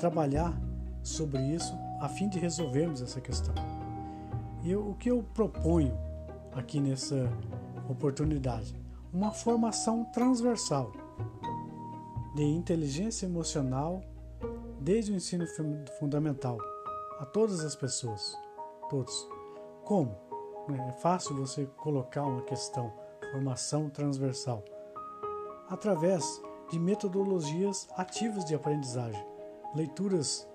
trabalhar 0.00 0.60
sobre 1.00 1.40
isso 1.42 1.78
a 2.00 2.08
fim 2.08 2.28
de 2.28 2.40
resolvermos 2.40 3.02
essa 3.02 3.20
questão. 3.20 3.54
E 4.64 4.74
o 4.74 4.94
que 4.94 5.12
eu 5.12 5.22
proponho 5.32 5.96
aqui 6.52 6.80
nessa 6.80 7.30
oportunidade? 7.88 8.74
Uma 9.12 9.30
formação 9.30 10.04
transversal 10.06 10.90
de 12.34 12.42
inteligência 12.42 13.26
emocional 13.26 14.02
desde 14.80 15.12
o 15.12 15.14
ensino 15.14 15.44
fundamental 15.98 16.58
a 17.18 17.26
todas 17.26 17.60
as 17.60 17.76
pessoas, 17.76 18.34
todos. 18.88 19.28
Como? 19.84 20.16
É 20.88 20.92
fácil 20.92 21.36
você 21.36 21.66
colocar 21.66 22.22
uma 22.22 22.42
questão 22.42 22.92
formação 23.32 23.88
transversal, 23.88 24.64
através 25.68 26.42
de 26.70 26.78
metodologias 26.78 27.88
ativas 27.96 28.44
de 28.44 28.54
aprendizagem, 28.54 29.24
leituras 29.74 30.48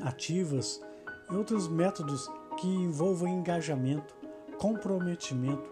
ativas 0.00 0.80
e 1.30 1.34
outros 1.34 1.68
métodos 1.68 2.30
que 2.58 2.66
envolvam 2.66 3.28
engajamento, 3.28 4.14
comprometimento 4.58 5.70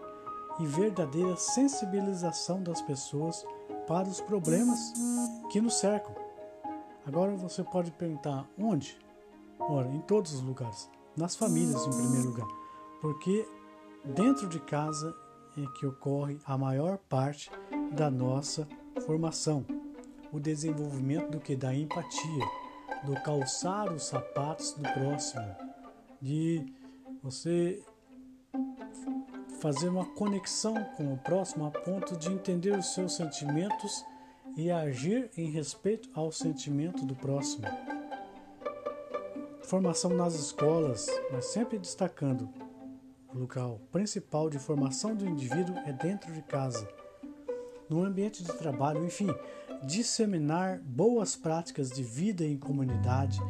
e 0.59 0.65
verdadeira 0.65 1.35
sensibilização 1.35 2.61
das 2.61 2.81
pessoas 2.81 3.45
para 3.87 4.07
os 4.07 4.19
problemas 4.21 4.93
que 5.51 5.61
nos 5.61 5.75
cercam. 5.75 6.15
Agora 7.05 7.35
você 7.35 7.63
pode 7.63 7.91
perguntar 7.91 8.47
onde? 8.57 8.97
Ora, 9.59 9.87
em 9.89 10.01
todos 10.01 10.33
os 10.33 10.41
lugares, 10.41 10.89
nas 11.15 11.35
famílias 11.35 11.85
em 11.85 11.91
primeiro 11.91 12.29
lugar, 12.29 12.47
porque 13.01 13.47
dentro 14.03 14.49
de 14.49 14.59
casa 14.59 15.15
é 15.57 15.65
que 15.79 15.85
ocorre 15.85 16.37
a 16.45 16.57
maior 16.57 16.97
parte 16.97 17.49
da 17.91 18.09
nossa 18.09 18.67
formação, 19.05 19.65
o 20.31 20.39
desenvolvimento 20.39 21.31
do 21.31 21.39
que 21.39 21.55
da 21.55 21.73
empatia, 21.73 22.45
do 23.05 23.13
calçar 23.21 23.91
os 23.93 24.03
sapatos 24.03 24.73
do 24.73 24.81
próximo, 24.81 25.55
de 26.21 26.65
você 27.21 27.81
fazer 29.65 29.89
uma 29.89 30.05
conexão 30.05 30.75
com 30.95 31.11
o 31.11 31.17
próximo 31.17 31.65
a 31.65 31.71
ponto 31.71 32.15
de 32.15 32.31
entender 32.31 32.77
os 32.77 32.93
seus 32.93 33.15
sentimentos 33.15 34.05
e 34.55 34.69
agir 34.69 35.31
em 35.35 35.49
respeito 35.49 36.07
ao 36.13 36.31
sentimento 36.31 37.03
do 37.03 37.15
próximo. 37.15 37.65
Formação 39.63 40.11
nas 40.11 40.35
escolas, 40.35 41.07
mas 41.31 41.45
sempre 41.45 41.79
destacando 41.79 42.47
o 43.33 43.39
local 43.39 43.81
principal 43.91 44.51
de 44.51 44.59
formação 44.59 45.15
do 45.15 45.25
indivíduo 45.25 45.75
é 45.77 45.91
dentro 45.91 46.31
de 46.31 46.43
casa. 46.43 46.87
No 47.89 48.03
ambiente 48.03 48.43
de 48.43 48.53
trabalho, 48.53 49.03
enfim, 49.03 49.33
disseminar 49.81 50.77
boas 50.77 51.35
práticas 51.35 51.89
de 51.89 52.03
vida 52.03 52.45
em 52.45 52.55
comunidade, 52.55 53.41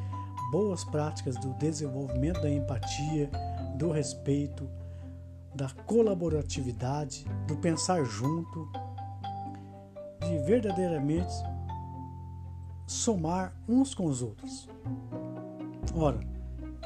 boas 0.50 0.86
práticas 0.86 1.36
do 1.36 1.54
desenvolvimento 1.56 2.40
da 2.40 2.50
empatia, 2.50 3.30
do 3.76 3.92
respeito, 3.92 4.66
da 5.56 5.70
colaboratividade, 5.86 7.26
do 7.48 7.56
pensar 7.58 8.04
junto, 8.04 8.70
de 10.20 10.38
verdadeiramente 10.40 11.34
somar 12.86 13.56
uns 13.68 13.94
com 13.94 14.06
os 14.06 14.22
outros. 14.22 14.68
Ora, 15.96 16.20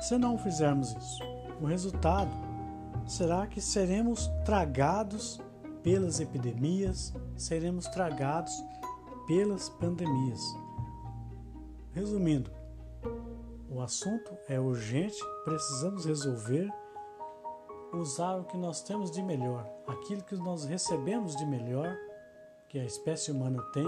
se 0.01 0.17
não 0.17 0.37
fizermos 0.37 0.91
isso, 0.91 1.23
o 1.61 1.65
resultado 1.65 2.31
será 3.07 3.47
que 3.47 3.59
seremos 3.59 4.27
tragados 4.45 5.41
pelas 5.81 6.19
epidemias, 6.19 7.13
seremos 7.35 7.87
tragados 7.87 8.53
pelas 9.25 9.69
pandemias. 9.69 10.41
Resumindo, 11.91 12.51
o 13.69 13.81
assunto 13.81 14.31
é 14.47 14.59
urgente, 14.59 15.17
precisamos 15.43 16.05
resolver, 16.05 16.69
usar 17.93 18.35
o 18.35 18.43
que 18.43 18.57
nós 18.57 18.81
temos 18.81 19.11
de 19.11 19.21
melhor, 19.21 19.67
aquilo 19.87 20.23
que 20.23 20.35
nós 20.35 20.65
recebemos 20.65 21.35
de 21.35 21.45
melhor 21.45 21.97
que 22.67 22.79
a 22.79 22.85
espécie 22.85 23.31
humana 23.31 23.61
tem, 23.73 23.87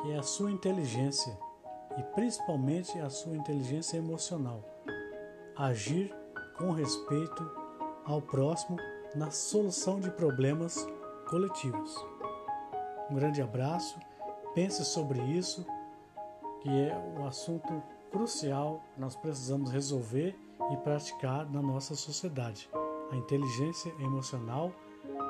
que 0.00 0.12
é 0.12 0.18
a 0.18 0.22
sua 0.22 0.50
inteligência 0.50 1.36
e 1.98 2.02
principalmente 2.14 2.98
a 2.98 3.10
sua 3.10 3.36
inteligência 3.36 3.96
emocional. 3.96 4.62
Agir 5.56 6.14
com 6.56 6.70
respeito 6.70 7.50
ao 8.04 8.20
próximo 8.20 8.76
na 9.14 9.30
solução 9.30 10.00
de 10.00 10.10
problemas 10.10 10.86
coletivos. 11.28 11.94
Um 13.10 13.14
grande 13.14 13.42
abraço, 13.42 13.98
pense 14.54 14.84
sobre 14.84 15.20
isso, 15.20 15.66
que 16.62 16.68
é 16.68 16.96
um 16.96 17.26
assunto 17.26 17.82
crucial 18.10 18.82
que 18.94 19.00
nós 19.00 19.16
precisamos 19.16 19.70
resolver 19.70 20.38
e 20.70 20.76
praticar 20.78 21.50
na 21.50 21.60
nossa 21.60 21.94
sociedade. 21.94 22.70
A 23.12 23.16
inteligência 23.16 23.94
emocional 24.00 24.74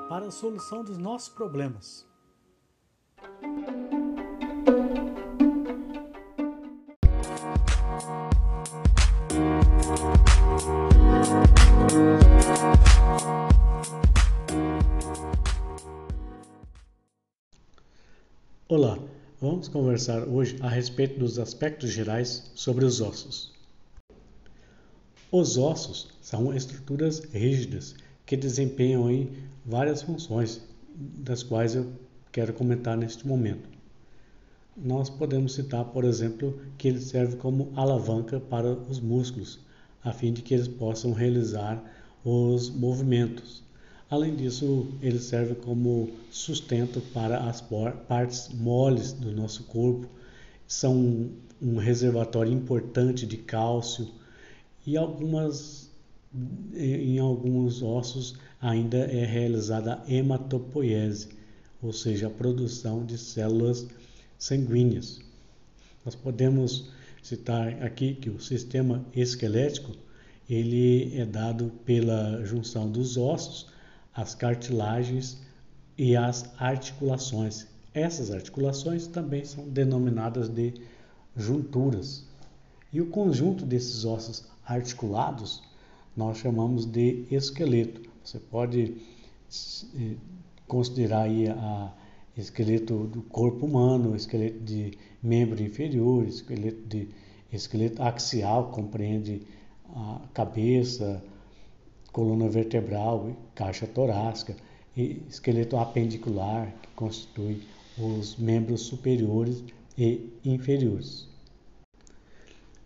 para 0.07 0.27
a 0.27 0.31
solução 0.31 0.85
dos 0.85 0.97
nossos 0.97 1.27
problemas. 1.27 2.07
Olá, 18.69 18.97
vamos 19.41 19.67
conversar 19.67 20.23
hoje 20.29 20.57
a 20.61 20.69
respeito 20.69 21.19
dos 21.19 21.37
aspectos 21.37 21.89
gerais 21.89 22.49
sobre 22.55 22.85
os 22.85 23.01
ossos. 23.01 23.52
Os 25.35 25.57
ossos 25.57 26.09
são 26.21 26.53
estruturas 26.53 27.23
rígidas 27.33 27.95
que 28.23 28.37
desempenham 28.37 29.09
em 29.09 29.31
várias 29.65 30.03
funções, 30.03 30.61
das 30.95 31.41
quais 31.41 31.73
eu 31.73 31.91
quero 32.31 32.53
comentar 32.53 32.95
neste 32.95 33.27
momento. 33.27 33.67
Nós 34.77 35.09
podemos 35.09 35.55
citar, 35.55 35.85
por 35.85 36.03
exemplo, 36.03 36.61
que 36.77 36.87
ele 36.87 37.01
serve 37.01 37.37
como 37.37 37.73
alavanca 37.75 38.39
para 38.39 38.73
os 38.73 38.99
músculos, 38.99 39.57
a 40.03 40.13
fim 40.13 40.31
de 40.31 40.43
que 40.43 40.53
eles 40.53 40.67
possam 40.67 41.13
realizar 41.13 41.83
os 42.23 42.69
movimentos. 42.69 43.63
Além 44.11 44.35
disso, 44.35 44.85
ele 45.01 45.17
serve 45.17 45.55
como 45.55 46.11
sustento 46.29 47.01
para 47.11 47.39
as 47.49 47.59
partes 47.59 48.49
moles 48.53 49.13
do 49.13 49.31
nosso 49.31 49.63
corpo, 49.63 50.07
são 50.67 51.31
um 51.59 51.77
reservatório 51.77 52.53
importante 52.53 53.25
de 53.25 53.37
cálcio 53.37 54.07
e 54.85 54.97
algumas 54.97 55.91
em 56.75 57.19
alguns 57.19 57.83
ossos 57.83 58.35
ainda 58.59 58.97
é 58.97 59.23
realizada 59.23 60.01
a 60.01 60.11
hematopoiese, 60.11 61.29
ou 61.81 61.93
seja, 61.93 62.27
a 62.27 62.29
produção 62.29 63.05
de 63.05 63.17
células 63.17 63.85
sanguíneas. 64.37 65.21
Nós 66.03 66.15
podemos 66.15 66.89
citar 67.21 67.83
aqui 67.83 68.15
que 68.15 68.29
o 68.29 68.39
sistema 68.39 69.05
esquelético 69.15 69.91
ele 70.49 71.17
é 71.17 71.25
dado 71.25 71.71
pela 71.85 72.43
junção 72.43 72.89
dos 72.89 73.15
ossos, 73.15 73.67
as 74.13 74.33
cartilagens 74.35 75.37
e 75.97 76.15
as 76.15 76.49
articulações. 76.57 77.67
Essas 77.93 78.31
articulações 78.31 79.07
também 79.07 79.45
são 79.45 79.69
denominadas 79.69 80.49
de 80.49 80.73
junturas. 81.37 82.25
E 82.91 82.99
o 82.99 83.07
conjunto 83.07 83.65
desses 83.65 84.03
ossos 84.03 84.45
articulados 84.65 85.61
nós 86.15 86.37
chamamos 86.37 86.85
de 86.85 87.25
esqueleto. 87.31 88.01
Você 88.23 88.39
pode 88.39 88.95
eh, 89.95 90.15
considerar 90.67 91.23
aí 91.23 91.49
a 91.49 91.91
esqueleto 92.37 93.05
do 93.05 93.21
corpo 93.23 93.65
humano, 93.65 94.15
esqueleto 94.15 94.59
de 94.59 94.97
membro 95.21 95.61
inferior, 95.61 96.25
esqueleto 96.25 96.87
de 96.87 97.09
esqueleto 97.51 98.01
axial, 98.01 98.71
compreende 98.71 99.41
a 99.95 100.21
cabeça, 100.33 101.23
coluna 102.11 102.49
vertebral, 102.49 103.35
caixa 103.53 103.85
torácica, 103.85 104.55
e 104.95 105.21
esqueleto 105.27 105.77
apendicular, 105.77 106.71
que 106.81 106.89
constitui 106.95 107.61
os 107.97 108.35
membros 108.37 108.81
superiores 108.81 109.63
e 109.97 110.31
inferiores. 110.43 111.27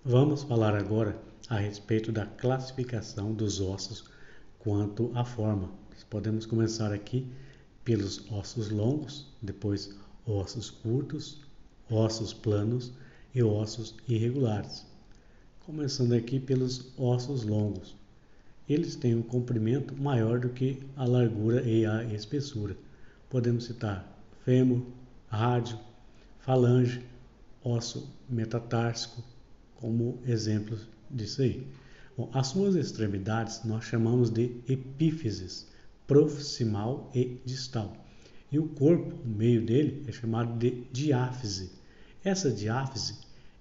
Vamos 0.10 0.44
falar 0.44 0.74
agora 0.74 1.20
a 1.50 1.58
respeito 1.58 2.14
da 2.14 2.26
classificação 2.26 3.34
dos 3.34 3.60
ossos 3.60 4.06
quanto 4.58 5.12
à 5.14 5.26
forma. 5.26 5.70
Podemos 6.10 6.46
começar 6.46 6.94
aqui 6.94 7.28
pelos 7.84 8.24
ossos 8.32 8.70
longos, 8.70 9.28
depois 9.42 9.94
ossos 10.26 10.70
curtos, 10.70 11.42
ossos 11.92 12.34
planos 12.34 12.94
e 13.36 13.44
ossos 13.44 13.96
irregulares. 14.08 14.86
Começando 15.66 16.14
aqui 16.14 16.40
pelos 16.40 16.98
ossos 16.98 17.44
longos. 17.44 17.94
Eles 18.70 18.96
têm 18.96 19.14
um 19.14 19.22
comprimento 19.22 19.94
maior 19.94 20.40
do 20.40 20.48
que 20.48 20.82
a 20.96 21.04
largura 21.04 21.62
e 21.64 21.86
a 21.86 22.06
espessura. 22.06 22.78
Podemos 23.30 23.66
citar 23.66 24.08
fêmur, 24.46 24.84
rádio, 25.28 25.78
falange, 26.40 27.04
osso 27.62 28.10
metatársico 28.30 29.22
como 29.80 30.20
exemplos 30.26 30.88
disso 31.10 31.42
aí. 31.42 31.68
Bom, 32.18 32.30
as 32.34 32.48
suas 32.48 32.76
extremidades 32.76 33.64
nós 33.64 33.86
chamamos 33.86 34.30
de 34.30 34.62
epífises 34.68 35.68
proximal 36.08 37.12
e 37.14 37.40
distal. 37.46 37.96
E 38.52 38.58
o 38.58 38.68
corpo, 38.70 39.14
o 39.24 39.28
meio 39.28 39.66
dele, 39.66 40.04
é 40.08 40.12
chamado 40.12 40.58
de 40.58 40.86
diáfise. 40.92 41.72
Essa 42.24 42.50
diáfise, 42.50 43.20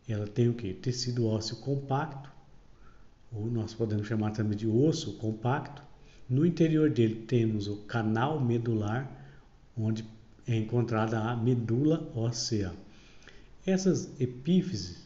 ela 0.08 0.26
tem 0.26 0.48
o 0.48 0.54
que? 0.54 0.72
Tecido 0.72 1.26
ósseo 1.26 1.56
compacto, 1.56 2.30
ou 3.32 3.46
nós 3.46 3.74
podemos 3.74 4.06
chamar 4.06 4.30
também 4.30 4.56
de 4.56 4.66
osso 4.66 5.14
compacto. 5.14 5.82
No 6.28 6.46
interior 6.46 6.90
dele 6.90 7.26
temos 7.26 7.66
o 7.66 7.76
canal 7.78 8.40
medular, 8.40 9.10
onde 9.76 10.04
é 10.46 10.56
encontrada 10.56 11.18
a 11.18 11.36
medula 11.36 12.10
óssea. 12.14 12.72
Essas 13.66 14.08
epífises 14.20 15.05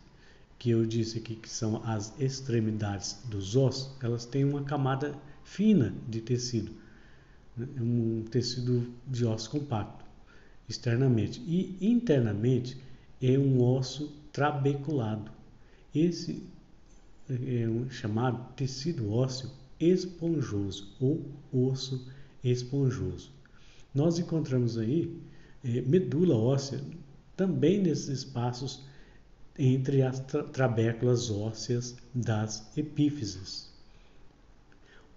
que 0.61 0.71
eu 0.71 0.87
disse 0.87 1.19
aqui 1.19 1.35
que 1.35 1.51
são 1.51 1.83
as 1.85 2.15
extremidades 2.21 3.19
dos 3.25 3.57
ossos, 3.57 3.91
elas 4.01 4.25
têm 4.25 4.45
uma 4.45 4.63
camada 4.63 5.19
fina 5.43 5.93
de 6.09 6.21
tecido 6.21 6.71
é 7.59 7.83
um 7.83 8.25
tecido 8.31 8.87
de 9.07 9.25
osso 9.27 9.51
compacto 9.51 10.05
externamente 10.69 11.43
e 11.47 11.77
internamente 11.81 12.77
é 13.21 13.37
um 13.39 13.63
osso 13.63 14.15
trabeculado. 14.33 15.31
Esse 15.95 16.43
é 17.29 17.69
um 17.69 17.91
chamado 17.91 18.55
tecido 18.55 19.13
ósseo 19.13 19.51
esponjoso 19.79 20.95
ou 21.01 21.27
osso 21.53 22.07
esponjoso. 22.43 23.31
Nós 23.95 24.19
encontramos 24.19 24.79
aí 24.79 25.21
eh, 25.65 25.83
medula 25.83 26.37
óssea 26.37 26.81
também 27.37 27.83
nesses 27.83 28.09
espaços 28.09 28.85
entre 29.59 30.03
as 30.03 30.21
tra 30.21 30.43
trabéculas 30.45 31.31
ósseas 31.31 31.97
das 32.15 32.77
epífises. 32.77 33.69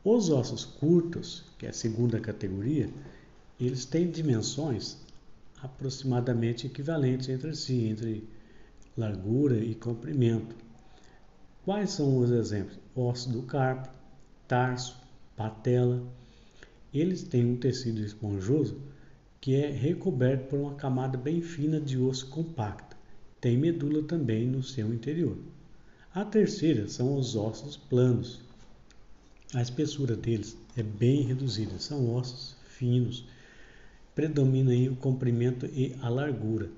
Os 0.03 0.29
ossos 0.29 0.65
curtos, 0.65 1.45
que 1.57 1.65
é 1.65 1.69
a 1.69 1.73
segunda 1.73 2.19
categoria, 2.19 2.89
eles 3.59 3.85
têm 3.85 4.11
dimensões 4.11 4.97
aproximadamente 5.61 6.67
equivalentes 6.67 7.29
entre 7.29 7.55
si, 7.55 7.85
entre 7.85 8.27
largura 8.97 9.57
e 9.57 9.73
comprimento. 9.73 10.55
Quais 11.63 11.91
são 11.91 12.17
os 12.17 12.29
exemplos? 12.29 12.77
Osso 12.93 13.29
do 13.29 13.43
carpo, 13.43 13.89
tarso, 14.47 14.99
patela. 15.37 16.03
Eles 16.93 17.23
têm 17.23 17.45
um 17.45 17.55
tecido 17.55 18.01
esponjoso 18.01 18.81
que 19.39 19.55
é 19.55 19.71
recoberto 19.71 20.49
por 20.49 20.59
uma 20.59 20.75
camada 20.75 21.17
bem 21.17 21.41
fina 21.41 21.79
de 21.79 21.97
osso 21.97 22.29
compacta. 22.29 22.92
Tem 23.43 23.57
medula 23.57 24.01
também 24.03 24.47
no 24.47 24.63
seu 24.63 24.93
interior. 24.93 25.35
A 26.15 26.23
terceira 26.23 26.87
são 26.87 27.17
os 27.17 27.35
ossos 27.35 27.75
planos. 27.75 28.39
A 29.53 29.61
espessura 29.61 30.15
deles 30.15 30.57
é 30.77 30.81
bem 30.81 31.23
reduzida, 31.23 31.77
são 31.77 32.15
ossos 32.15 32.55
finos. 32.69 33.25
Predomina 34.15 34.71
aí 34.71 34.87
o 34.87 34.95
comprimento 34.95 35.65
e 35.65 35.93
a 36.01 36.07
largura. 36.07 36.71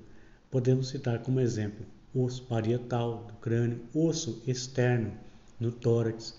Podemos 0.50 0.88
citar 0.88 1.20
como 1.20 1.38
exemplo 1.38 1.86
osso 2.12 2.42
parietal 2.42 3.26
do 3.28 3.34
crânio, 3.34 3.80
osso 3.94 4.42
externo 4.44 5.12
no 5.60 5.70
tórax. 5.70 6.36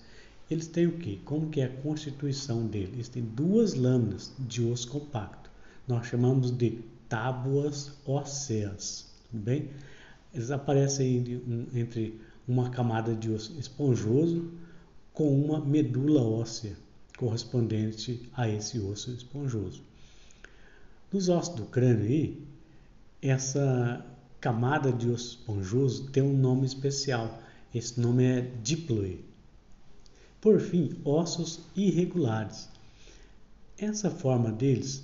Eles 0.50 0.66
têm 0.66 0.88
o 0.88 0.98
que? 0.98 1.16
Como 1.24 1.48
que 1.48 1.62
é 1.62 1.64
a 1.64 1.76
constituição 1.82 2.66
deles? 2.66 2.92
Eles 2.92 3.08
têm 3.08 3.22
duas 3.22 3.72
lâminas 3.72 4.30
de 4.38 4.62
osso 4.62 4.88
compacto. 4.88 5.50
Nós 5.86 6.06
chamamos 6.06 6.50
de 6.50 6.80
tábuas 7.08 7.94
ósseas, 8.04 9.10
tudo 9.30 9.42
bem? 9.42 9.70
Eles 10.34 10.50
aparecem 10.50 11.42
entre 11.74 12.20
uma 12.46 12.70
camada 12.70 13.14
de 13.14 13.30
osso 13.30 13.58
esponjoso 13.58 14.50
com 15.12 15.28
uma 15.38 15.60
medula 15.60 16.22
óssea 16.22 16.76
correspondente 17.16 18.28
a 18.32 18.48
esse 18.48 18.78
osso 18.78 19.10
esponjoso. 19.10 19.82
Nos 21.12 21.28
ossos 21.28 21.56
do 21.56 21.64
crânio 21.64 22.04
aí, 22.04 22.42
essa 23.20 24.04
camada 24.40 24.92
de 24.92 25.10
osso 25.10 25.38
esponjoso 25.38 26.10
tem 26.10 26.22
um 26.22 26.36
nome 26.36 26.66
especial. 26.66 27.42
Esse 27.74 28.00
nome 28.00 28.24
é 28.24 28.50
diploe. 28.62 29.24
Por 30.40 30.60
fim, 30.60 30.96
ossos 31.04 31.60
irregulares. 31.74 32.68
Essa 33.76 34.10
forma 34.10 34.52
deles 34.52 35.02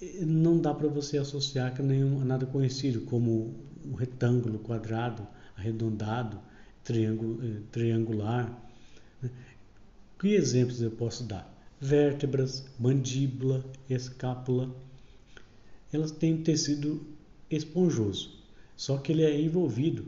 eh, 0.00 0.24
não 0.24 0.58
dá 0.58 0.74
para 0.74 0.88
você 0.88 1.16
associar 1.16 1.74
com 1.76 1.82
nenhum, 1.82 2.22
nada 2.24 2.44
conhecido 2.44 3.00
como 3.02 3.54
o 3.90 3.94
retângulo, 3.94 4.58
quadrado, 4.58 5.26
arredondado, 5.56 6.40
eh, 6.88 7.60
triangular. 7.70 8.50
Né? 9.20 9.30
Que 10.18 10.34
exemplos 10.34 10.80
eu 10.80 10.90
posso 10.90 11.24
dar? 11.24 11.52
Vértebras, 11.80 12.66
mandíbula, 12.78 13.64
escápula. 13.88 14.74
Elas 15.92 16.10
têm 16.10 16.42
tecido 16.42 17.06
esponjoso. 17.50 18.36
Só 18.76 18.98
que 18.98 19.12
ele 19.12 19.22
é 19.22 19.40
envolvido 19.40 20.06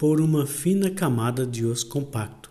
por 0.00 0.18
uma 0.18 0.46
fina 0.46 0.90
camada 0.90 1.46
de 1.46 1.66
osso 1.66 1.86
compacto. 1.86 2.50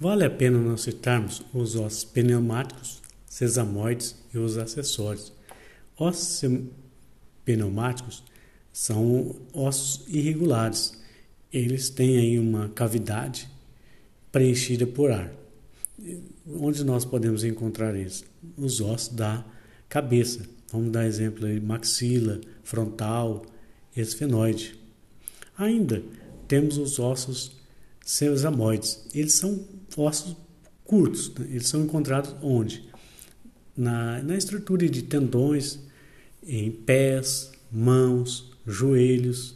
Vale 0.00 0.24
a 0.24 0.30
pena 0.30 0.58
nós 0.58 0.80
citarmos 0.80 1.42
os 1.52 1.76
ossos 1.76 2.02
pneumáticos, 2.02 3.02
sesamoides 3.26 4.16
e 4.32 4.38
os 4.38 4.56
acessórios. 4.56 5.30
Ossos 5.98 6.50
pneumáticos 7.44 8.24
são 8.72 9.36
ossos 9.52 10.02
irregulares. 10.08 10.98
Eles 11.52 11.90
têm 11.90 12.16
aí 12.16 12.38
uma 12.38 12.70
cavidade 12.70 13.46
preenchida 14.32 14.86
por 14.86 15.10
ar. 15.10 15.30
Onde 16.46 16.82
nós 16.84 17.04
podemos 17.04 17.44
encontrar 17.44 17.94
isso? 17.94 18.24
Os 18.56 18.80
ossos 18.80 19.14
da 19.14 19.44
cabeça. 19.90 20.40
Vamos 20.72 20.90
dar 20.90 21.04
exemplo 21.04 21.44
aí, 21.44 21.60
maxila, 21.60 22.40
frontal, 22.62 23.44
esfenoide. 23.94 24.79
Ainda 25.60 26.02
temos 26.48 26.78
os 26.78 26.98
ossos 26.98 27.52
sesamoides. 28.02 29.04
Eles 29.14 29.34
são 29.34 29.62
ossos 29.94 30.34
curtos. 30.84 31.30
Né? 31.38 31.48
Eles 31.50 31.68
são 31.68 31.84
encontrados 31.84 32.34
onde? 32.40 32.88
Na, 33.76 34.22
na 34.22 34.38
estrutura 34.38 34.88
de 34.88 35.02
tendões, 35.02 35.78
em 36.42 36.70
pés, 36.70 37.52
mãos, 37.70 38.50
joelhos. 38.66 39.54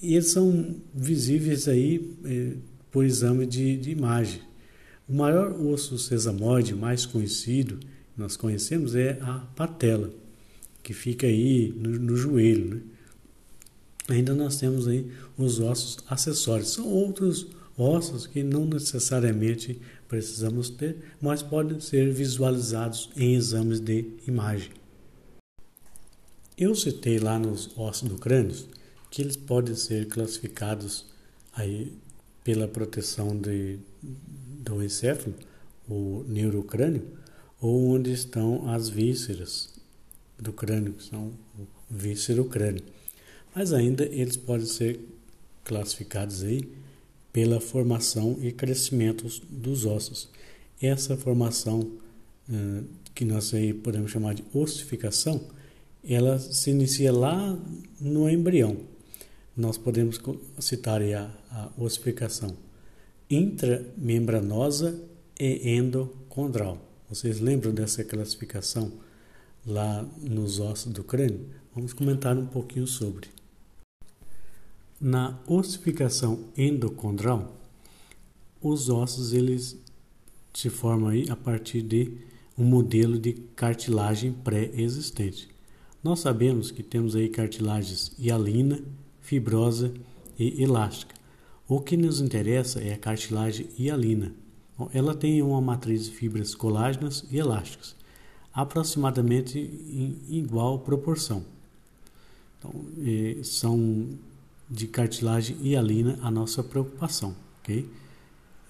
E 0.00 0.14
eles 0.14 0.30
são 0.30 0.76
visíveis 0.94 1.66
aí 1.66 2.16
eh, 2.24 2.52
por 2.88 3.04
exame 3.04 3.44
de, 3.44 3.76
de, 3.76 3.90
imagem. 3.90 4.40
O 5.08 5.14
maior 5.14 5.50
osso 5.60 5.98
sesamoide 5.98 6.76
mais 6.76 7.04
conhecido, 7.04 7.80
nós 8.16 8.36
conhecemos, 8.36 8.94
é 8.94 9.18
a 9.20 9.40
patela, 9.56 10.14
que 10.80 10.94
fica 10.94 11.26
aí 11.26 11.74
no, 11.76 11.90
no 11.90 12.16
joelho. 12.16 12.76
Né? 12.76 12.80
Ainda 14.08 14.34
nós 14.34 14.56
temos 14.56 14.88
aí 14.88 15.10
os 15.36 15.60
ossos 15.60 15.98
acessórios. 16.08 16.72
São 16.72 16.86
outros 16.86 17.46
ossos 17.76 18.26
que 18.26 18.42
não 18.42 18.66
necessariamente 18.66 19.80
precisamos 20.08 20.68
ter, 20.68 20.96
mas 21.20 21.42
podem 21.42 21.80
ser 21.80 22.12
visualizados 22.12 23.10
em 23.16 23.34
exames 23.34 23.80
de 23.80 24.06
imagem. 24.26 24.70
Eu 26.56 26.74
citei 26.74 27.18
lá 27.18 27.38
nos 27.38 27.70
ossos 27.76 28.08
do 28.08 28.18
crânio 28.18 28.54
que 29.10 29.20
eles 29.20 29.36
podem 29.36 29.74
ser 29.74 30.08
classificados 30.08 31.04
aí 31.52 31.92
pela 32.42 32.66
proteção 32.66 33.36
de, 33.36 33.78
do 34.02 34.82
encéfalo, 34.82 35.34
o 35.88 36.24
neurocrânio, 36.26 37.06
ou 37.60 37.90
onde 37.90 38.10
estão 38.10 38.70
as 38.70 38.88
vísceras 38.88 39.74
do 40.38 40.52
crânio, 40.52 40.94
que 40.94 41.04
são 41.04 41.32
o 41.58 41.66
víscerocrânio. 41.90 42.82
Mas 43.54 43.72
ainda 43.72 44.04
eles 44.04 44.36
podem 44.36 44.66
ser 44.66 45.00
classificados 45.64 46.42
aí 46.42 46.68
pela 47.32 47.60
formação 47.60 48.36
e 48.40 48.52
crescimento 48.52 49.26
dos 49.48 49.86
ossos. 49.86 50.28
Essa 50.80 51.16
formação, 51.16 51.92
que 53.14 53.24
nós 53.24 53.54
aí 53.54 53.72
podemos 53.72 54.10
chamar 54.10 54.34
de 54.34 54.44
ossificação, 54.52 55.40
ela 56.04 56.38
se 56.38 56.70
inicia 56.70 57.12
lá 57.12 57.58
no 58.00 58.28
embrião. 58.28 58.76
Nós 59.56 59.78
podemos 59.78 60.20
citar 60.58 61.00
a, 61.02 61.30
a 61.50 61.70
ossificação 61.76 62.56
intramembranosa 63.30 65.00
e 65.38 65.70
endocondral. 65.70 66.78
Vocês 67.08 67.40
lembram 67.40 67.72
dessa 67.72 68.02
classificação 68.02 68.92
lá 69.66 70.06
nos 70.20 70.58
ossos 70.58 70.92
do 70.92 71.04
crânio? 71.04 71.46
Vamos 71.74 71.92
comentar 71.92 72.36
um 72.36 72.46
pouquinho 72.46 72.86
sobre. 72.86 73.28
Na 75.04 75.36
ossificação 75.48 76.44
endocondral, 76.56 77.56
os 78.60 78.88
ossos 78.88 79.32
eles 79.32 79.76
se 80.54 80.70
formam 80.70 81.08
aí 81.08 81.28
a 81.28 81.34
partir 81.34 81.82
de 81.82 82.18
um 82.56 82.62
modelo 82.62 83.18
de 83.18 83.32
cartilagem 83.56 84.32
pré-existente. 84.32 85.48
Nós 86.04 86.20
sabemos 86.20 86.70
que 86.70 86.84
temos 86.84 87.16
aí 87.16 87.28
cartilagens 87.28 88.12
hialina, 88.16 88.80
fibrosa 89.20 89.92
e 90.38 90.62
elástica. 90.62 91.16
O 91.66 91.80
que 91.80 91.96
nos 91.96 92.20
interessa 92.20 92.80
é 92.80 92.94
a 92.94 92.98
cartilagem 92.98 93.66
hialina. 93.76 94.32
Ela 94.94 95.16
tem 95.16 95.42
uma 95.42 95.60
matriz 95.60 96.04
de 96.04 96.12
fibras 96.12 96.54
colágenas 96.54 97.24
e 97.28 97.38
elásticas, 97.38 97.96
aproximadamente 98.54 99.58
em 99.58 100.16
igual 100.28 100.78
proporção. 100.78 101.44
Então, 102.60 102.72
são 103.42 104.08
de 104.72 104.86
cartilagem 104.86 105.58
hialina 105.60 106.18
a 106.22 106.30
nossa 106.30 106.62
preocupação, 106.64 107.36
ok? 107.60 107.86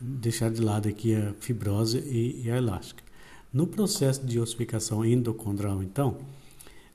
Deixar 0.00 0.50
de 0.50 0.60
lado 0.60 0.88
aqui 0.88 1.14
a 1.14 1.32
fibrosa 1.38 2.00
e 2.00 2.50
a 2.50 2.56
elástica. 2.56 3.04
No 3.52 3.68
processo 3.68 4.26
de 4.26 4.40
ossificação 4.40 5.04
endocondral, 5.04 5.80
então, 5.80 6.18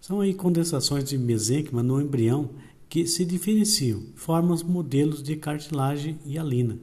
são 0.01 0.19
aí 0.19 0.33
condensações 0.33 1.05
de 1.05 1.17
mesênquima 1.17 1.81
no 1.81 2.01
embrião 2.01 2.49
que 2.89 3.07
se 3.07 3.23
diferenciam, 3.23 4.03
formam 4.15 4.53
os 4.53 4.63
modelos 4.63 5.23
de 5.23 5.37
cartilagem 5.37 6.19
hialina. 6.25 6.77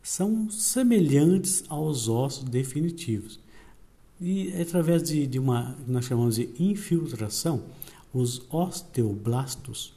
são 0.00 0.48
semelhantes 0.48 1.64
aos 1.68 2.08
ossos 2.08 2.44
definitivos. 2.44 3.40
E 4.20 4.52
através 4.60 5.02
de, 5.02 5.26
de 5.26 5.38
uma 5.38 5.76
nós 5.86 6.04
chamamos 6.04 6.36
de 6.36 6.48
infiltração, 6.60 7.64
os 8.14 8.42
osteoblastos 8.50 9.95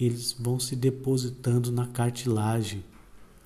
eles 0.00 0.34
vão 0.38 0.58
se 0.58 0.74
depositando 0.74 1.70
na 1.70 1.86
cartilagem. 1.86 2.82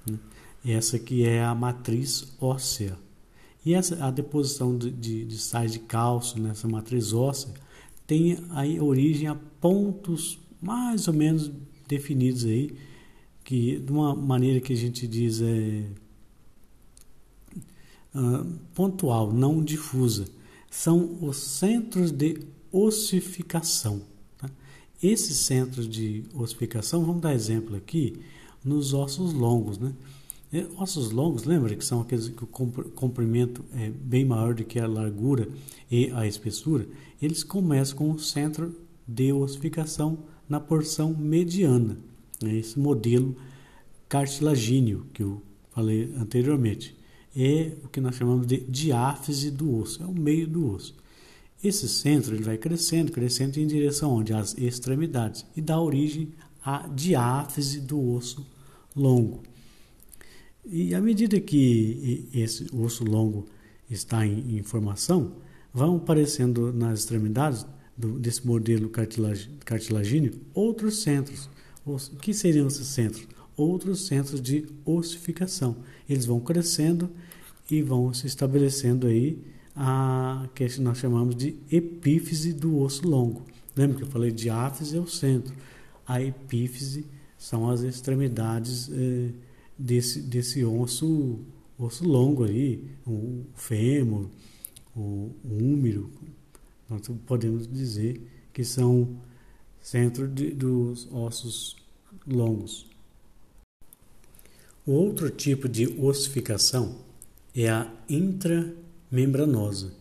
Né? 0.07 0.19
Essa 0.65 0.99
que 0.99 1.25
é 1.25 1.43
a 1.43 1.55
matriz 1.55 2.35
óssea. 2.41 2.97
E 3.65 3.75
essa, 3.75 4.05
a 4.05 4.11
deposição 4.11 4.77
de, 4.77 4.91
de, 4.91 5.25
de 5.25 5.39
sais 5.39 5.73
de 5.73 5.79
cálcio 5.81 6.41
nessa 6.41 6.69
matriz 6.69 7.13
óssea 7.13 7.53
tem 8.07 8.39
aí 8.51 8.81
origem 8.81 9.29
a 9.29 9.35
pontos 9.35 10.39
mais 10.61 11.09
ou 11.09 11.15
menos 11.15 11.51
definidos 11.87 12.45
aí, 12.45 12.75
que 13.43 13.79
de 13.79 13.93
uma 13.93 14.15
maneira 14.15 14.61
que 14.61 14.73
a 14.73 14.77
gente 14.77 15.07
diz 15.07 15.41
é 15.41 15.85
uh, 18.15 18.45
pontual, 18.75 19.33
não 19.33 19.63
difusa. 19.63 20.27
São 20.71 21.19
os 21.23 21.37
centros 21.37 22.11
de 22.11 22.41
ossificação. 22.73 24.03
Esses 25.05 25.37
centros 25.37 25.87
de 25.87 26.25
ossificação, 26.33 27.05
vamos 27.05 27.21
dar 27.21 27.35
exemplo 27.35 27.77
aqui, 27.77 28.19
nos 28.65 28.95
ossos 28.95 29.35
longos. 29.35 29.77
Né? 29.77 29.93
É, 30.51 30.67
ossos 30.79 31.11
longos, 31.11 31.45
lembra 31.45 31.77
que 31.77 31.85
são 31.85 32.01
aqueles 32.01 32.31
que 32.31 32.43
o 32.43 32.47
comprimento 32.47 33.63
é 33.75 33.91
bem 33.91 34.25
maior 34.25 34.55
do 34.55 34.65
que 34.65 34.79
a 34.79 34.87
largura 34.87 35.47
e 35.91 36.11
a 36.13 36.27
espessura? 36.27 36.89
Eles 37.21 37.45
começam 37.45 37.99
com 37.99 38.13
o 38.13 38.19
centro 38.19 38.75
de 39.07 39.31
ossificação 39.31 40.21
na 40.49 40.59
porção 40.59 41.13
mediana. 41.13 41.99
Né? 42.43 42.57
Esse 42.57 42.79
modelo 42.79 43.37
cartilagíneo 44.09 45.05
que 45.13 45.23
eu 45.23 45.43
falei 45.73 46.15
anteriormente 46.17 46.97
é 47.37 47.73
o 47.85 47.89
que 47.89 48.01
nós 48.01 48.15
chamamos 48.15 48.47
de 48.47 48.61
diáfise 48.61 49.51
do 49.51 49.77
osso, 49.81 50.03
é 50.03 50.07
o 50.07 50.15
meio 50.15 50.49
do 50.49 50.67
osso. 50.73 50.95
Esse 51.65 51.89
centro 51.89 52.35
ele 52.35 52.45
vai 52.45 52.59
crescendo, 52.59 53.11
crescendo 53.11 53.59
em 53.59 53.67
direção 53.67 54.13
onde 54.13 54.35
as 54.35 54.55
extremidades 54.59 55.47
e 55.57 55.63
dá 55.63 55.81
origem 55.81 56.29
à 56.63 56.87
diáfise 56.87 57.81
do 57.81 57.99
osso 58.13 58.47
longo. 58.95 59.43
E 60.63 60.95
à 60.95 61.01
medida 61.01 61.41
que 61.41 62.29
esse 62.35 62.67
osso 62.71 63.03
longo 63.03 63.47
está 63.89 64.27
em, 64.27 64.59
em 64.59 64.63
formação, 64.63 65.37
vão 65.73 65.97
aparecendo 65.97 66.71
nas 66.71 67.01
extremidades 67.01 67.65
do, 67.97 68.19
desse 68.19 68.47
modelo 68.47 68.91
cartilagíneo 69.65 70.39
outros 70.53 71.03
centros. 71.03 71.49
O 71.87 71.97
que 72.17 72.35
seriam 72.35 72.67
esses 72.67 72.89
centros? 72.89 73.27
Outros 73.57 74.07
centros 74.07 74.39
de 74.39 74.67
ossificação. 74.85 75.79
Eles 76.07 76.27
vão 76.27 76.41
crescendo 76.41 77.11
e 77.71 77.81
vão 77.81 78.13
se 78.13 78.27
estabelecendo 78.27 79.07
aí 79.07 79.54
a 79.75 80.49
que 80.55 80.81
nós 80.81 80.99
chamamos 80.99 81.35
de 81.35 81.57
epífise 81.71 82.53
do 82.53 82.79
osso 82.79 83.07
longo. 83.07 83.43
Lembra 83.77 83.99
que 83.99 84.03
eu 84.05 84.09
falei 84.09 84.31
diáfise 84.31 84.97
é 84.97 85.01
o 85.01 85.07
centro. 85.07 85.55
A 86.07 86.23
epífise 86.23 87.07
são 87.37 87.69
as 87.69 87.81
extremidades 87.81 88.89
eh, 88.93 89.31
desse, 89.79 90.21
desse 90.21 90.65
osso, 90.65 91.41
osso 91.79 92.07
longo 92.07 92.45
aí, 92.45 92.85
o 93.07 93.45
fêmur, 93.55 94.29
o 94.95 95.31
úmero, 95.45 96.11
nós 96.89 97.03
podemos 97.27 97.67
dizer 97.67 98.21
que 98.53 98.65
são 98.65 99.17
centro 99.81 100.29
de, 100.29 100.51
dos 100.51 101.09
ossos 101.13 101.77
longos. 102.27 102.87
O 104.87 104.93
outro 104.93 105.31
tipo 105.31 105.69
de 105.69 105.89
ossificação 106.01 106.99
é 107.55 107.69
a 107.69 107.91
intramembranosa. 109.15 109.93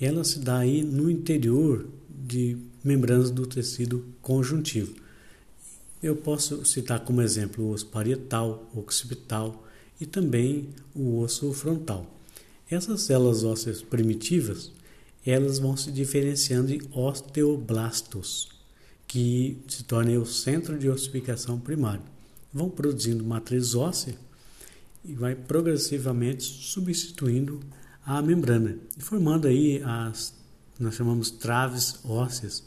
Ela 0.00 0.24
se 0.24 0.40
dá 0.40 0.58
aí 0.58 0.82
no 0.82 1.08
interior 1.08 1.86
de 2.08 2.58
membranas 2.82 3.30
do 3.30 3.46
tecido 3.46 4.04
conjuntivo. 4.20 4.94
Eu 6.02 6.16
posso 6.16 6.64
citar 6.64 7.00
como 7.00 7.22
exemplo 7.22 7.64
o 7.64 7.70
osso 7.70 7.86
parietal, 7.86 8.68
occipital 8.74 9.64
e 10.00 10.04
também 10.04 10.68
o 10.94 11.20
osso 11.20 11.52
frontal. 11.52 12.12
Essas 12.68 13.02
células 13.02 13.44
ósseas 13.44 13.80
primitivas, 13.80 14.72
elas 15.24 15.58
vão 15.58 15.76
se 15.76 15.90
diferenciando 15.90 16.72
em 16.72 16.80
osteoblastos, 16.92 18.48
que 19.06 19.56
se 19.68 19.84
tornam 19.84 20.20
o 20.20 20.26
centro 20.26 20.76
de 20.76 20.90
ossificação 20.90 21.58
primário. 21.58 22.02
Vão 22.52 22.68
produzindo 22.68 23.24
matriz 23.24 23.74
óssea 23.74 24.16
e 25.04 25.14
vai 25.14 25.34
progressivamente 25.34 26.44
substituindo 26.44 27.60
a 28.06 28.22
membrana, 28.22 28.78
formando 28.98 29.48
aí 29.48 29.82
as 29.84 30.32
nós 30.78 30.94
chamamos 30.94 31.30
traves 31.30 31.98
ósseas, 32.04 32.62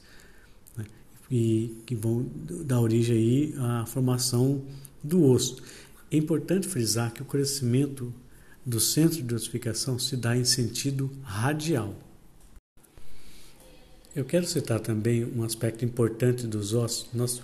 né, 0.75 0.85
e 1.31 1.77
que 1.85 1.95
vão 1.95 2.25
dar 2.65 2.81
origem 2.81 3.15
aí 3.15 3.55
à 3.57 3.85
formação 3.85 4.63
do 5.03 5.23
osso. 5.23 5.61
É 6.11 6.17
importante 6.17 6.67
frisar 6.67 7.13
que 7.13 7.21
o 7.21 7.25
crescimento 7.25 8.13
do 8.65 8.79
centro 8.79 9.21
de 9.21 9.33
ossificação 9.33 9.97
se 9.99 10.17
dá 10.17 10.35
em 10.35 10.43
sentido 10.43 11.09
radial. 11.21 11.95
Eu 14.15 14.25
quero 14.25 14.45
citar 14.47 14.79
também 14.79 15.23
um 15.23 15.43
aspecto 15.43 15.85
importante 15.85 16.47
dos 16.47 16.73
ossos. 16.73 17.07
Nós 17.13 17.41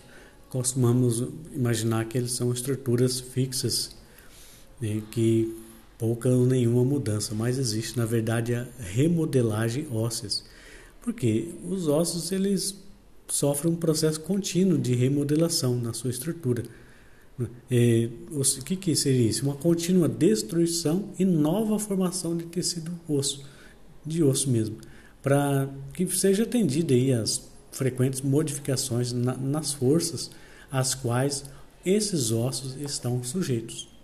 costumamos 0.50 1.24
imaginar 1.54 2.06
que 2.06 2.18
eles 2.18 2.32
são 2.32 2.52
estruturas 2.52 3.20
fixas 3.20 3.96
né, 4.82 5.02
que 5.12 5.56
pouca 5.98 6.30
ou 6.30 6.46
nenhuma 6.46 6.84
mudança, 6.84 7.34
mas 7.34 7.58
existe 7.58 7.98
na 7.98 8.06
verdade 8.06 8.54
a 8.54 8.68
remodelagem 8.80 9.88
óssea, 9.92 10.30
porque 11.02 11.54
os 11.70 11.88
ossos 11.88 12.32
eles 12.32 12.84
sofrem 13.28 13.74
um 13.74 13.76
processo 13.76 14.20
contínuo 14.20 14.78
de 14.78 14.94
remodelação 14.94 15.76
na 15.76 15.94
sua 15.94 16.10
estrutura. 16.10 16.64
É, 17.70 18.10
o 18.32 18.42
que, 18.64 18.76
que 18.76 18.96
seria 18.96 19.28
isso? 19.28 19.44
Uma 19.44 19.56
contínua 19.56 20.08
destruição 20.08 21.10
e 21.20 21.26
nova 21.26 21.78
formação 21.78 22.36
de 22.36 22.46
tecido 22.46 22.92
osso, 23.08 23.44
de 24.06 24.24
osso 24.24 24.50
mesmo, 24.50 24.78
para 25.22 25.70
que 25.94 26.08
seja 26.08 26.44
atendida 26.44 26.94
aí 26.94 27.12
as 27.12 27.50
frequentes 27.72 28.22
modificações 28.22 29.12
na, 29.12 29.36
nas 29.36 29.74
forças 29.74 30.32
às 30.72 30.96
quais 30.96 31.44
esses 31.86 32.32
ossos 32.32 32.76
estão 32.80 33.22
sujeitos. 33.24 33.95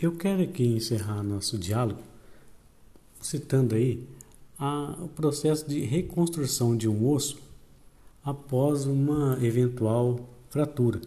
Eu 0.00 0.16
quero 0.16 0.42
aqui 0.42 0.66
encerrar 0.66 1.22
nosso 1.22 1.56
diálogo 1.56 2.00
citando 3.20 3.76
aí 3.76 4.02
a, 4.58 4.98
o 5.00 5.08
processo 5.08 5.68
de 5.68 5.80
reconstrução 5.80 6.76
de 6.76 6.88
um 6.88 7.08
osso 7.08 7.38
após 8.24 8.86
uma 8.86 9.38
eventual 9.40 10.28
fratura. 10.50 11.00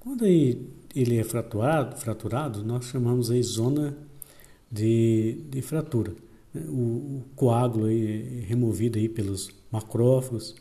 Quando 0.00 0.24
aí 0.24 0.66
ele 0.94 1.18
é 1.18 1.24
fraturado, 1.24 1.96
fraturado 1.96 2.64
nós 2.64 2.86
chamamos 2.86 3.30
aí 3.30 3.42
zona 3.42 3.94
de, 4.72 5.42
de 5.50 5.60
fratura. 5.60 6.14
O, 6.54 7.20
o 7.20 7.24
coágulo 7.36 7.84
aí 7.84 8.40
é 8.42 8.46
removido 8.46 8.98
aí 8.98 9.10
pelos 9.10 9.50
macrófagos, 9.70 10.56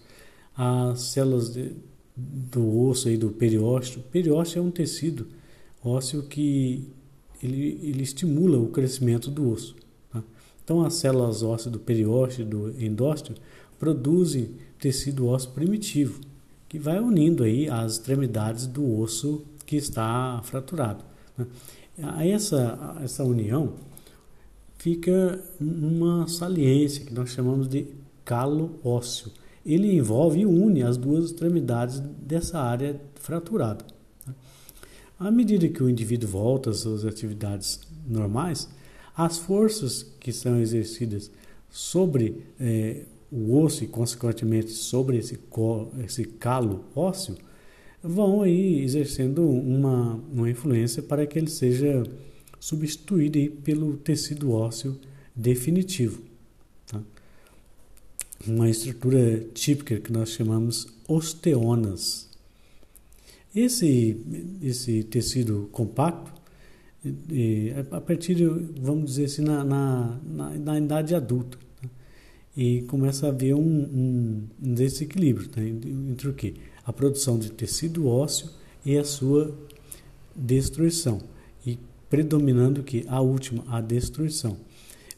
as 0.58 1.02
células 1.04 1.54
de, 1.54 1.72
do 2.16 2.82
osso 2.82 3.08
aí 3.08 3.16
do 3.18 3.30
periósteo. 3.30 4.02
O 4.02 4.04
periósteo 4.04 4.60
é 4.60 4.62
um 4.62 4.72
tecido 4.72 5.26
ósseo 5.82 6.24
que 6.24 6.94
ele, 7.46 7.80
ele 7.84 8.04
estimula 8.04 8.58
o 8.58 8.68
crescimento 8.68 9.32
do 9.32 9.50
osso. 9.50 9.76
Tá? 10.12 10.24
Então, 10.64 10.82
as 10.82 10.96
células 10.96 11.44
ósseas 11.44 11.72
do 11.72 11.80
periósteo 11.80 12.44
e 12.44 12.46
do 12.46 12.84
endósteo 12.84 13.36
produzem 13.80 14.52
tecido 14.80 15.28
ósseo 15.28 15.52
primitivo, 15.52 16.22
que 16.68 16.78
vai 16.78 17.00
unindo 17.00 17.44
aí 17.44 17.70
as 17.70 17.94
extremidades 17.94 18.68
do 18.68 19.00
osso 19.00 19.44
que 19.66 19.76
está 19.76 20.42
fraturado. 20.44 21.04
Né? 21.38 21.46
A 22.02 22.26
essa, 22.26 22.98
essa 23.02 23.24
união 23.24 23.74
fica 24.78 25.42
uma 25.60 26.28
saliência 26.28 27.06
que 27.06 27.14
nós 27.14 27.30
chamamos 27.30 27.68
de 27.68 27.88
calo 28.24 28.80
ósseo. 28.84 29.32
Ele 29.66 29.96
envolve 29.96 30.42
e 30.42 30.46
une 30.46 30.84
as 30.84 30.98
duas 30.98 31.26
extremidades 31.26 32.00
dessa 32.00 32.60
área 32.60 33.00
fraturada. 33.16 33.95
À 35.20 35.32
medida 35.32 35.68
que 35.70 35.82
o 35.82 35.90
indivíduo 35.90 36.30
volta 36.30 36.70
às 36.72 36.80
suas 36.80 37.06
atividades 37.06 37.80
normais, 38.08 38.68
as 39.16 39.38
forças 39.38 40.04
que 40.20 40.34
são 40.34 40.60
exercidas 40.60 41.32
sobre 41.70 42.44
eh, 42.60 43.04
o 43.32 43.58
osso 43.58 43.84
e, 43.84 43.88
consequentemente, 43.88 44.72
sobre 44.72 45.18
esse, 45.18 45.40
esse 46.04 46.26
calo 46.26 46.86
ósseo, 46.94 47.36
vão 48.04 48.42
aí 48.42 48.82
exercendo 48.84 49.48
uma, 49.48 50.16
uma 50.32 50.50
influência 50.50 51.02
para 51.02 51.26
que 51.26 51.40
ele 51.40 51.50
seja 51.50 52.04
substituído 52.60 53.38
aí 53.38 53.50
pelo 53.50 53.98
tecido 53.98 54.52
ósseo 54.52 54.98
definitivo. 55.36 56.22
Tá? 56.88 57.02
Uma 58.46 58.70
estrutura 58.70 59.46
típica 59.54 60.00
que 60.00 60.12
nós 60.12 60.30
chamamos 60.30 60.88
osteonas. 61.08 62.25
Esse, 63.56 64.18
esse 64.62 65.04
tecido 65.04 65.70
compacto 65.72 66.34
a 67.92 68.02
partir, 68.02 68.36
de, 68.36 68.46
vamos 68.46 69.12
dizer 69.12 69.26
assim, 69.26 69.44
na, 69.44 69.64
na, 69.64 70.20
na, 70.26 70.50
na 70.50 70.80
idade 70.80 71.14
adulta. 71.14 71.58
Tá? 71.82 71.90
E 72.58 72.82
começa 72.84 73.28
a 73.28 73.30
haver 73.30 73.54
um, 73.54 73.62
um, 73.62 74.44
um 74.62 74.74
desequilíbrio 74.74 75.48
tá? 75.48 75.62
entre 75.64 76.30
o 76.30 76.34
que? 76.34 76.56
A 76.84 76.92
produção 76.92 77.38
de 77.38 77.52
tecido 77.52 78.08
ósseo 78.08 78.50
e 78.84 78.98
a 78.98 79.04
sua 79.04 79.56
destruição. 80.36 81.22
E 81.66 81.78
predominando 82.10 82.84
que 82.84 83.06
a 83.08 83.22
última, 83.22 83.64
a 83.68 83.82
destruição. 83.82 84.58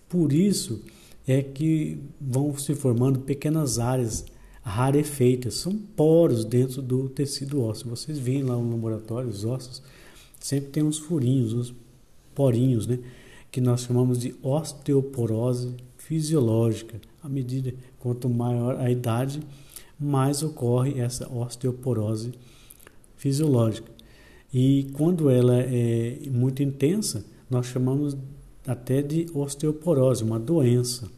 Por 0.10 0.32
isso 0.32 0.84
é 1.28 1.42
que 1.42 2.00
vão 2.20 2.58
se 2.58 2.76
formando 2.76 3.20
pequenas 3.20 3.80
áreas 3.80 4.26
rarefeitas, 4.68 5.56
são 5.56 5.78
poros 5.78 6.44
dentro 6.44 6.82
do 6.82 7.08
tecido 7.08 7.64
ósseo. 7.64 7.90
Vocês 7.90 8.20
veem 8.20 8.44
lá 8.44 8.56
no 8.56 8.70
laboratório 8.70 9.30
os 9.30 9.46
ossos, 9.46 9.82
sempre 10.40 10.72
tem 10.72 10.84
uns 10.84 11.00
furinhos, 11.00 11.54
uns 11.54 11.74
porinhos, 12.36 12.86
né? 12.86 13.00
que 13.50 13.62
nós 13.62 13.82
chamamos 13.82 14.20
de 14.20 14.36
osteoporose 14.44 15.74
fisiológica. 15.98 17.00
À 17.24 17.30
medida 17.30 17.74
quanto 17.98 18.30
maior 18.30 18.76
a 18.78 18.92
idade, 18.92 19.42
mais 19.98 20.44
ocorre 20.44 21.00
essa 21.00 21.32
osteoporose 21.32 22.34
fisiológica. 23.16 23.90
E 24.54 24.88
quando 24.94 25.30
ela 25.30 25.62
é 25.62 26.20
muito 26.30 26.62
intensa, 26.62 27.26
nós 27.50 27.68
chamamos 27.68 28.18
até 28.66 29.02
de 29.02 29.28
osteoporose, 29.34 30.24
uma 30.26 30.38
doença. 30.40 31.10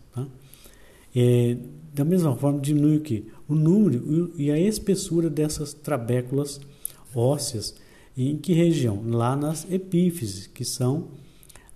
É, 1.15 1.58
da 1.93 2.06
mesma 2.06 2.36
forma, 2.36 2.60
diminui 2.60 2.98
o 2.98 3.02
que? 3.02 3.26
O 3.48 3.56
número 3.56 4.32
e 4.38 4.52
a 4.52 4.60
espessura 4.60 5.30
dessas 5.30 5.74
trabéculas 5.74 6.60
ósseas. 7.15 7.76
Em 8.15 8.38
que 8.38 8.54
região? 8.54 9.02
Lá 9.08 9.36
nas 9.36 9.69
epífises, 9.72 10.48
que 10.48 10.65
são 10.65 11.10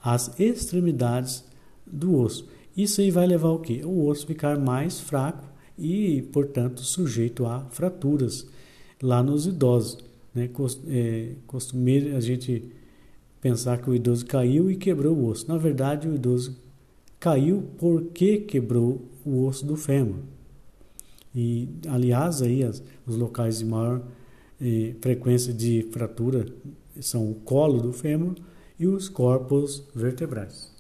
as 0.03 0.37
extremidades 0.39 1.43
do 1.85 2.17
osso. 2.17 2.47
Isso 2.75 3.01
aí 3.01 3.11
vai 3.11 3.25
levar 3.25 3.49
o 3.49 3.59
quê? 3.59 3.81
O 3.83 4.05
osso 4.07 4.27
ficar 4.27 4.57
mais 4.59 4.99
fraco 4.99 5.43
e, 5.77 6.21
portanto, 6.33 6.81
sujeito 6.81 7.45
a 7.45 7.61
fraturas 7.71 8.47
lá 9.01 9.23
nos 9.23 9.45
idosos. 9.45 10.03
Né? 10.33 10.49
É 10.87 11.35
costumeiro 11.47 12.15
a 12.15 12.19
gente 12.19 12.63
pensar 13.39 13.81
que 13.81 13.89
o 13.89 13.95
idoso 13.95 14.25
caiu 14.25 14.71
e 14.71 14.75
quebrou 14.75 15.15
o 15.15 15.27
osso. 15.27 15.47
Na 15.47 15.57
verdade, 15.57 16.07
o 16.07 16.15
idoso 16.15 16.57
caiu 17.23 17.63
porque 17.77 18.39
quebrou 18.39 19.01
o 19.25 19.45
osso 19.45 19.65
do 19.65 19.77
fêmur. 19.77 20.17
E, 21.33 21.69
aliás, 21.87 22.41
aí 22.41 22.61
as, 22.65 22.83
os 23.07 23.15
locais 23.15 23.59
de 23.59 23.65
maior 23.65 24.01
eh, 24.61 24.93
frequência 24.99 25.53
de 25.53 25.87
fratura 25.89 26.45
são 26.99 27.31
o 27.31 27.35
colo 27.35 27.81
do 27.81 27.93
fêmur 27.93 28.35
e 28.77 28.85
os 28.85 29.07
corpos 29.07 29.85
vertebrais. 29.95 30.72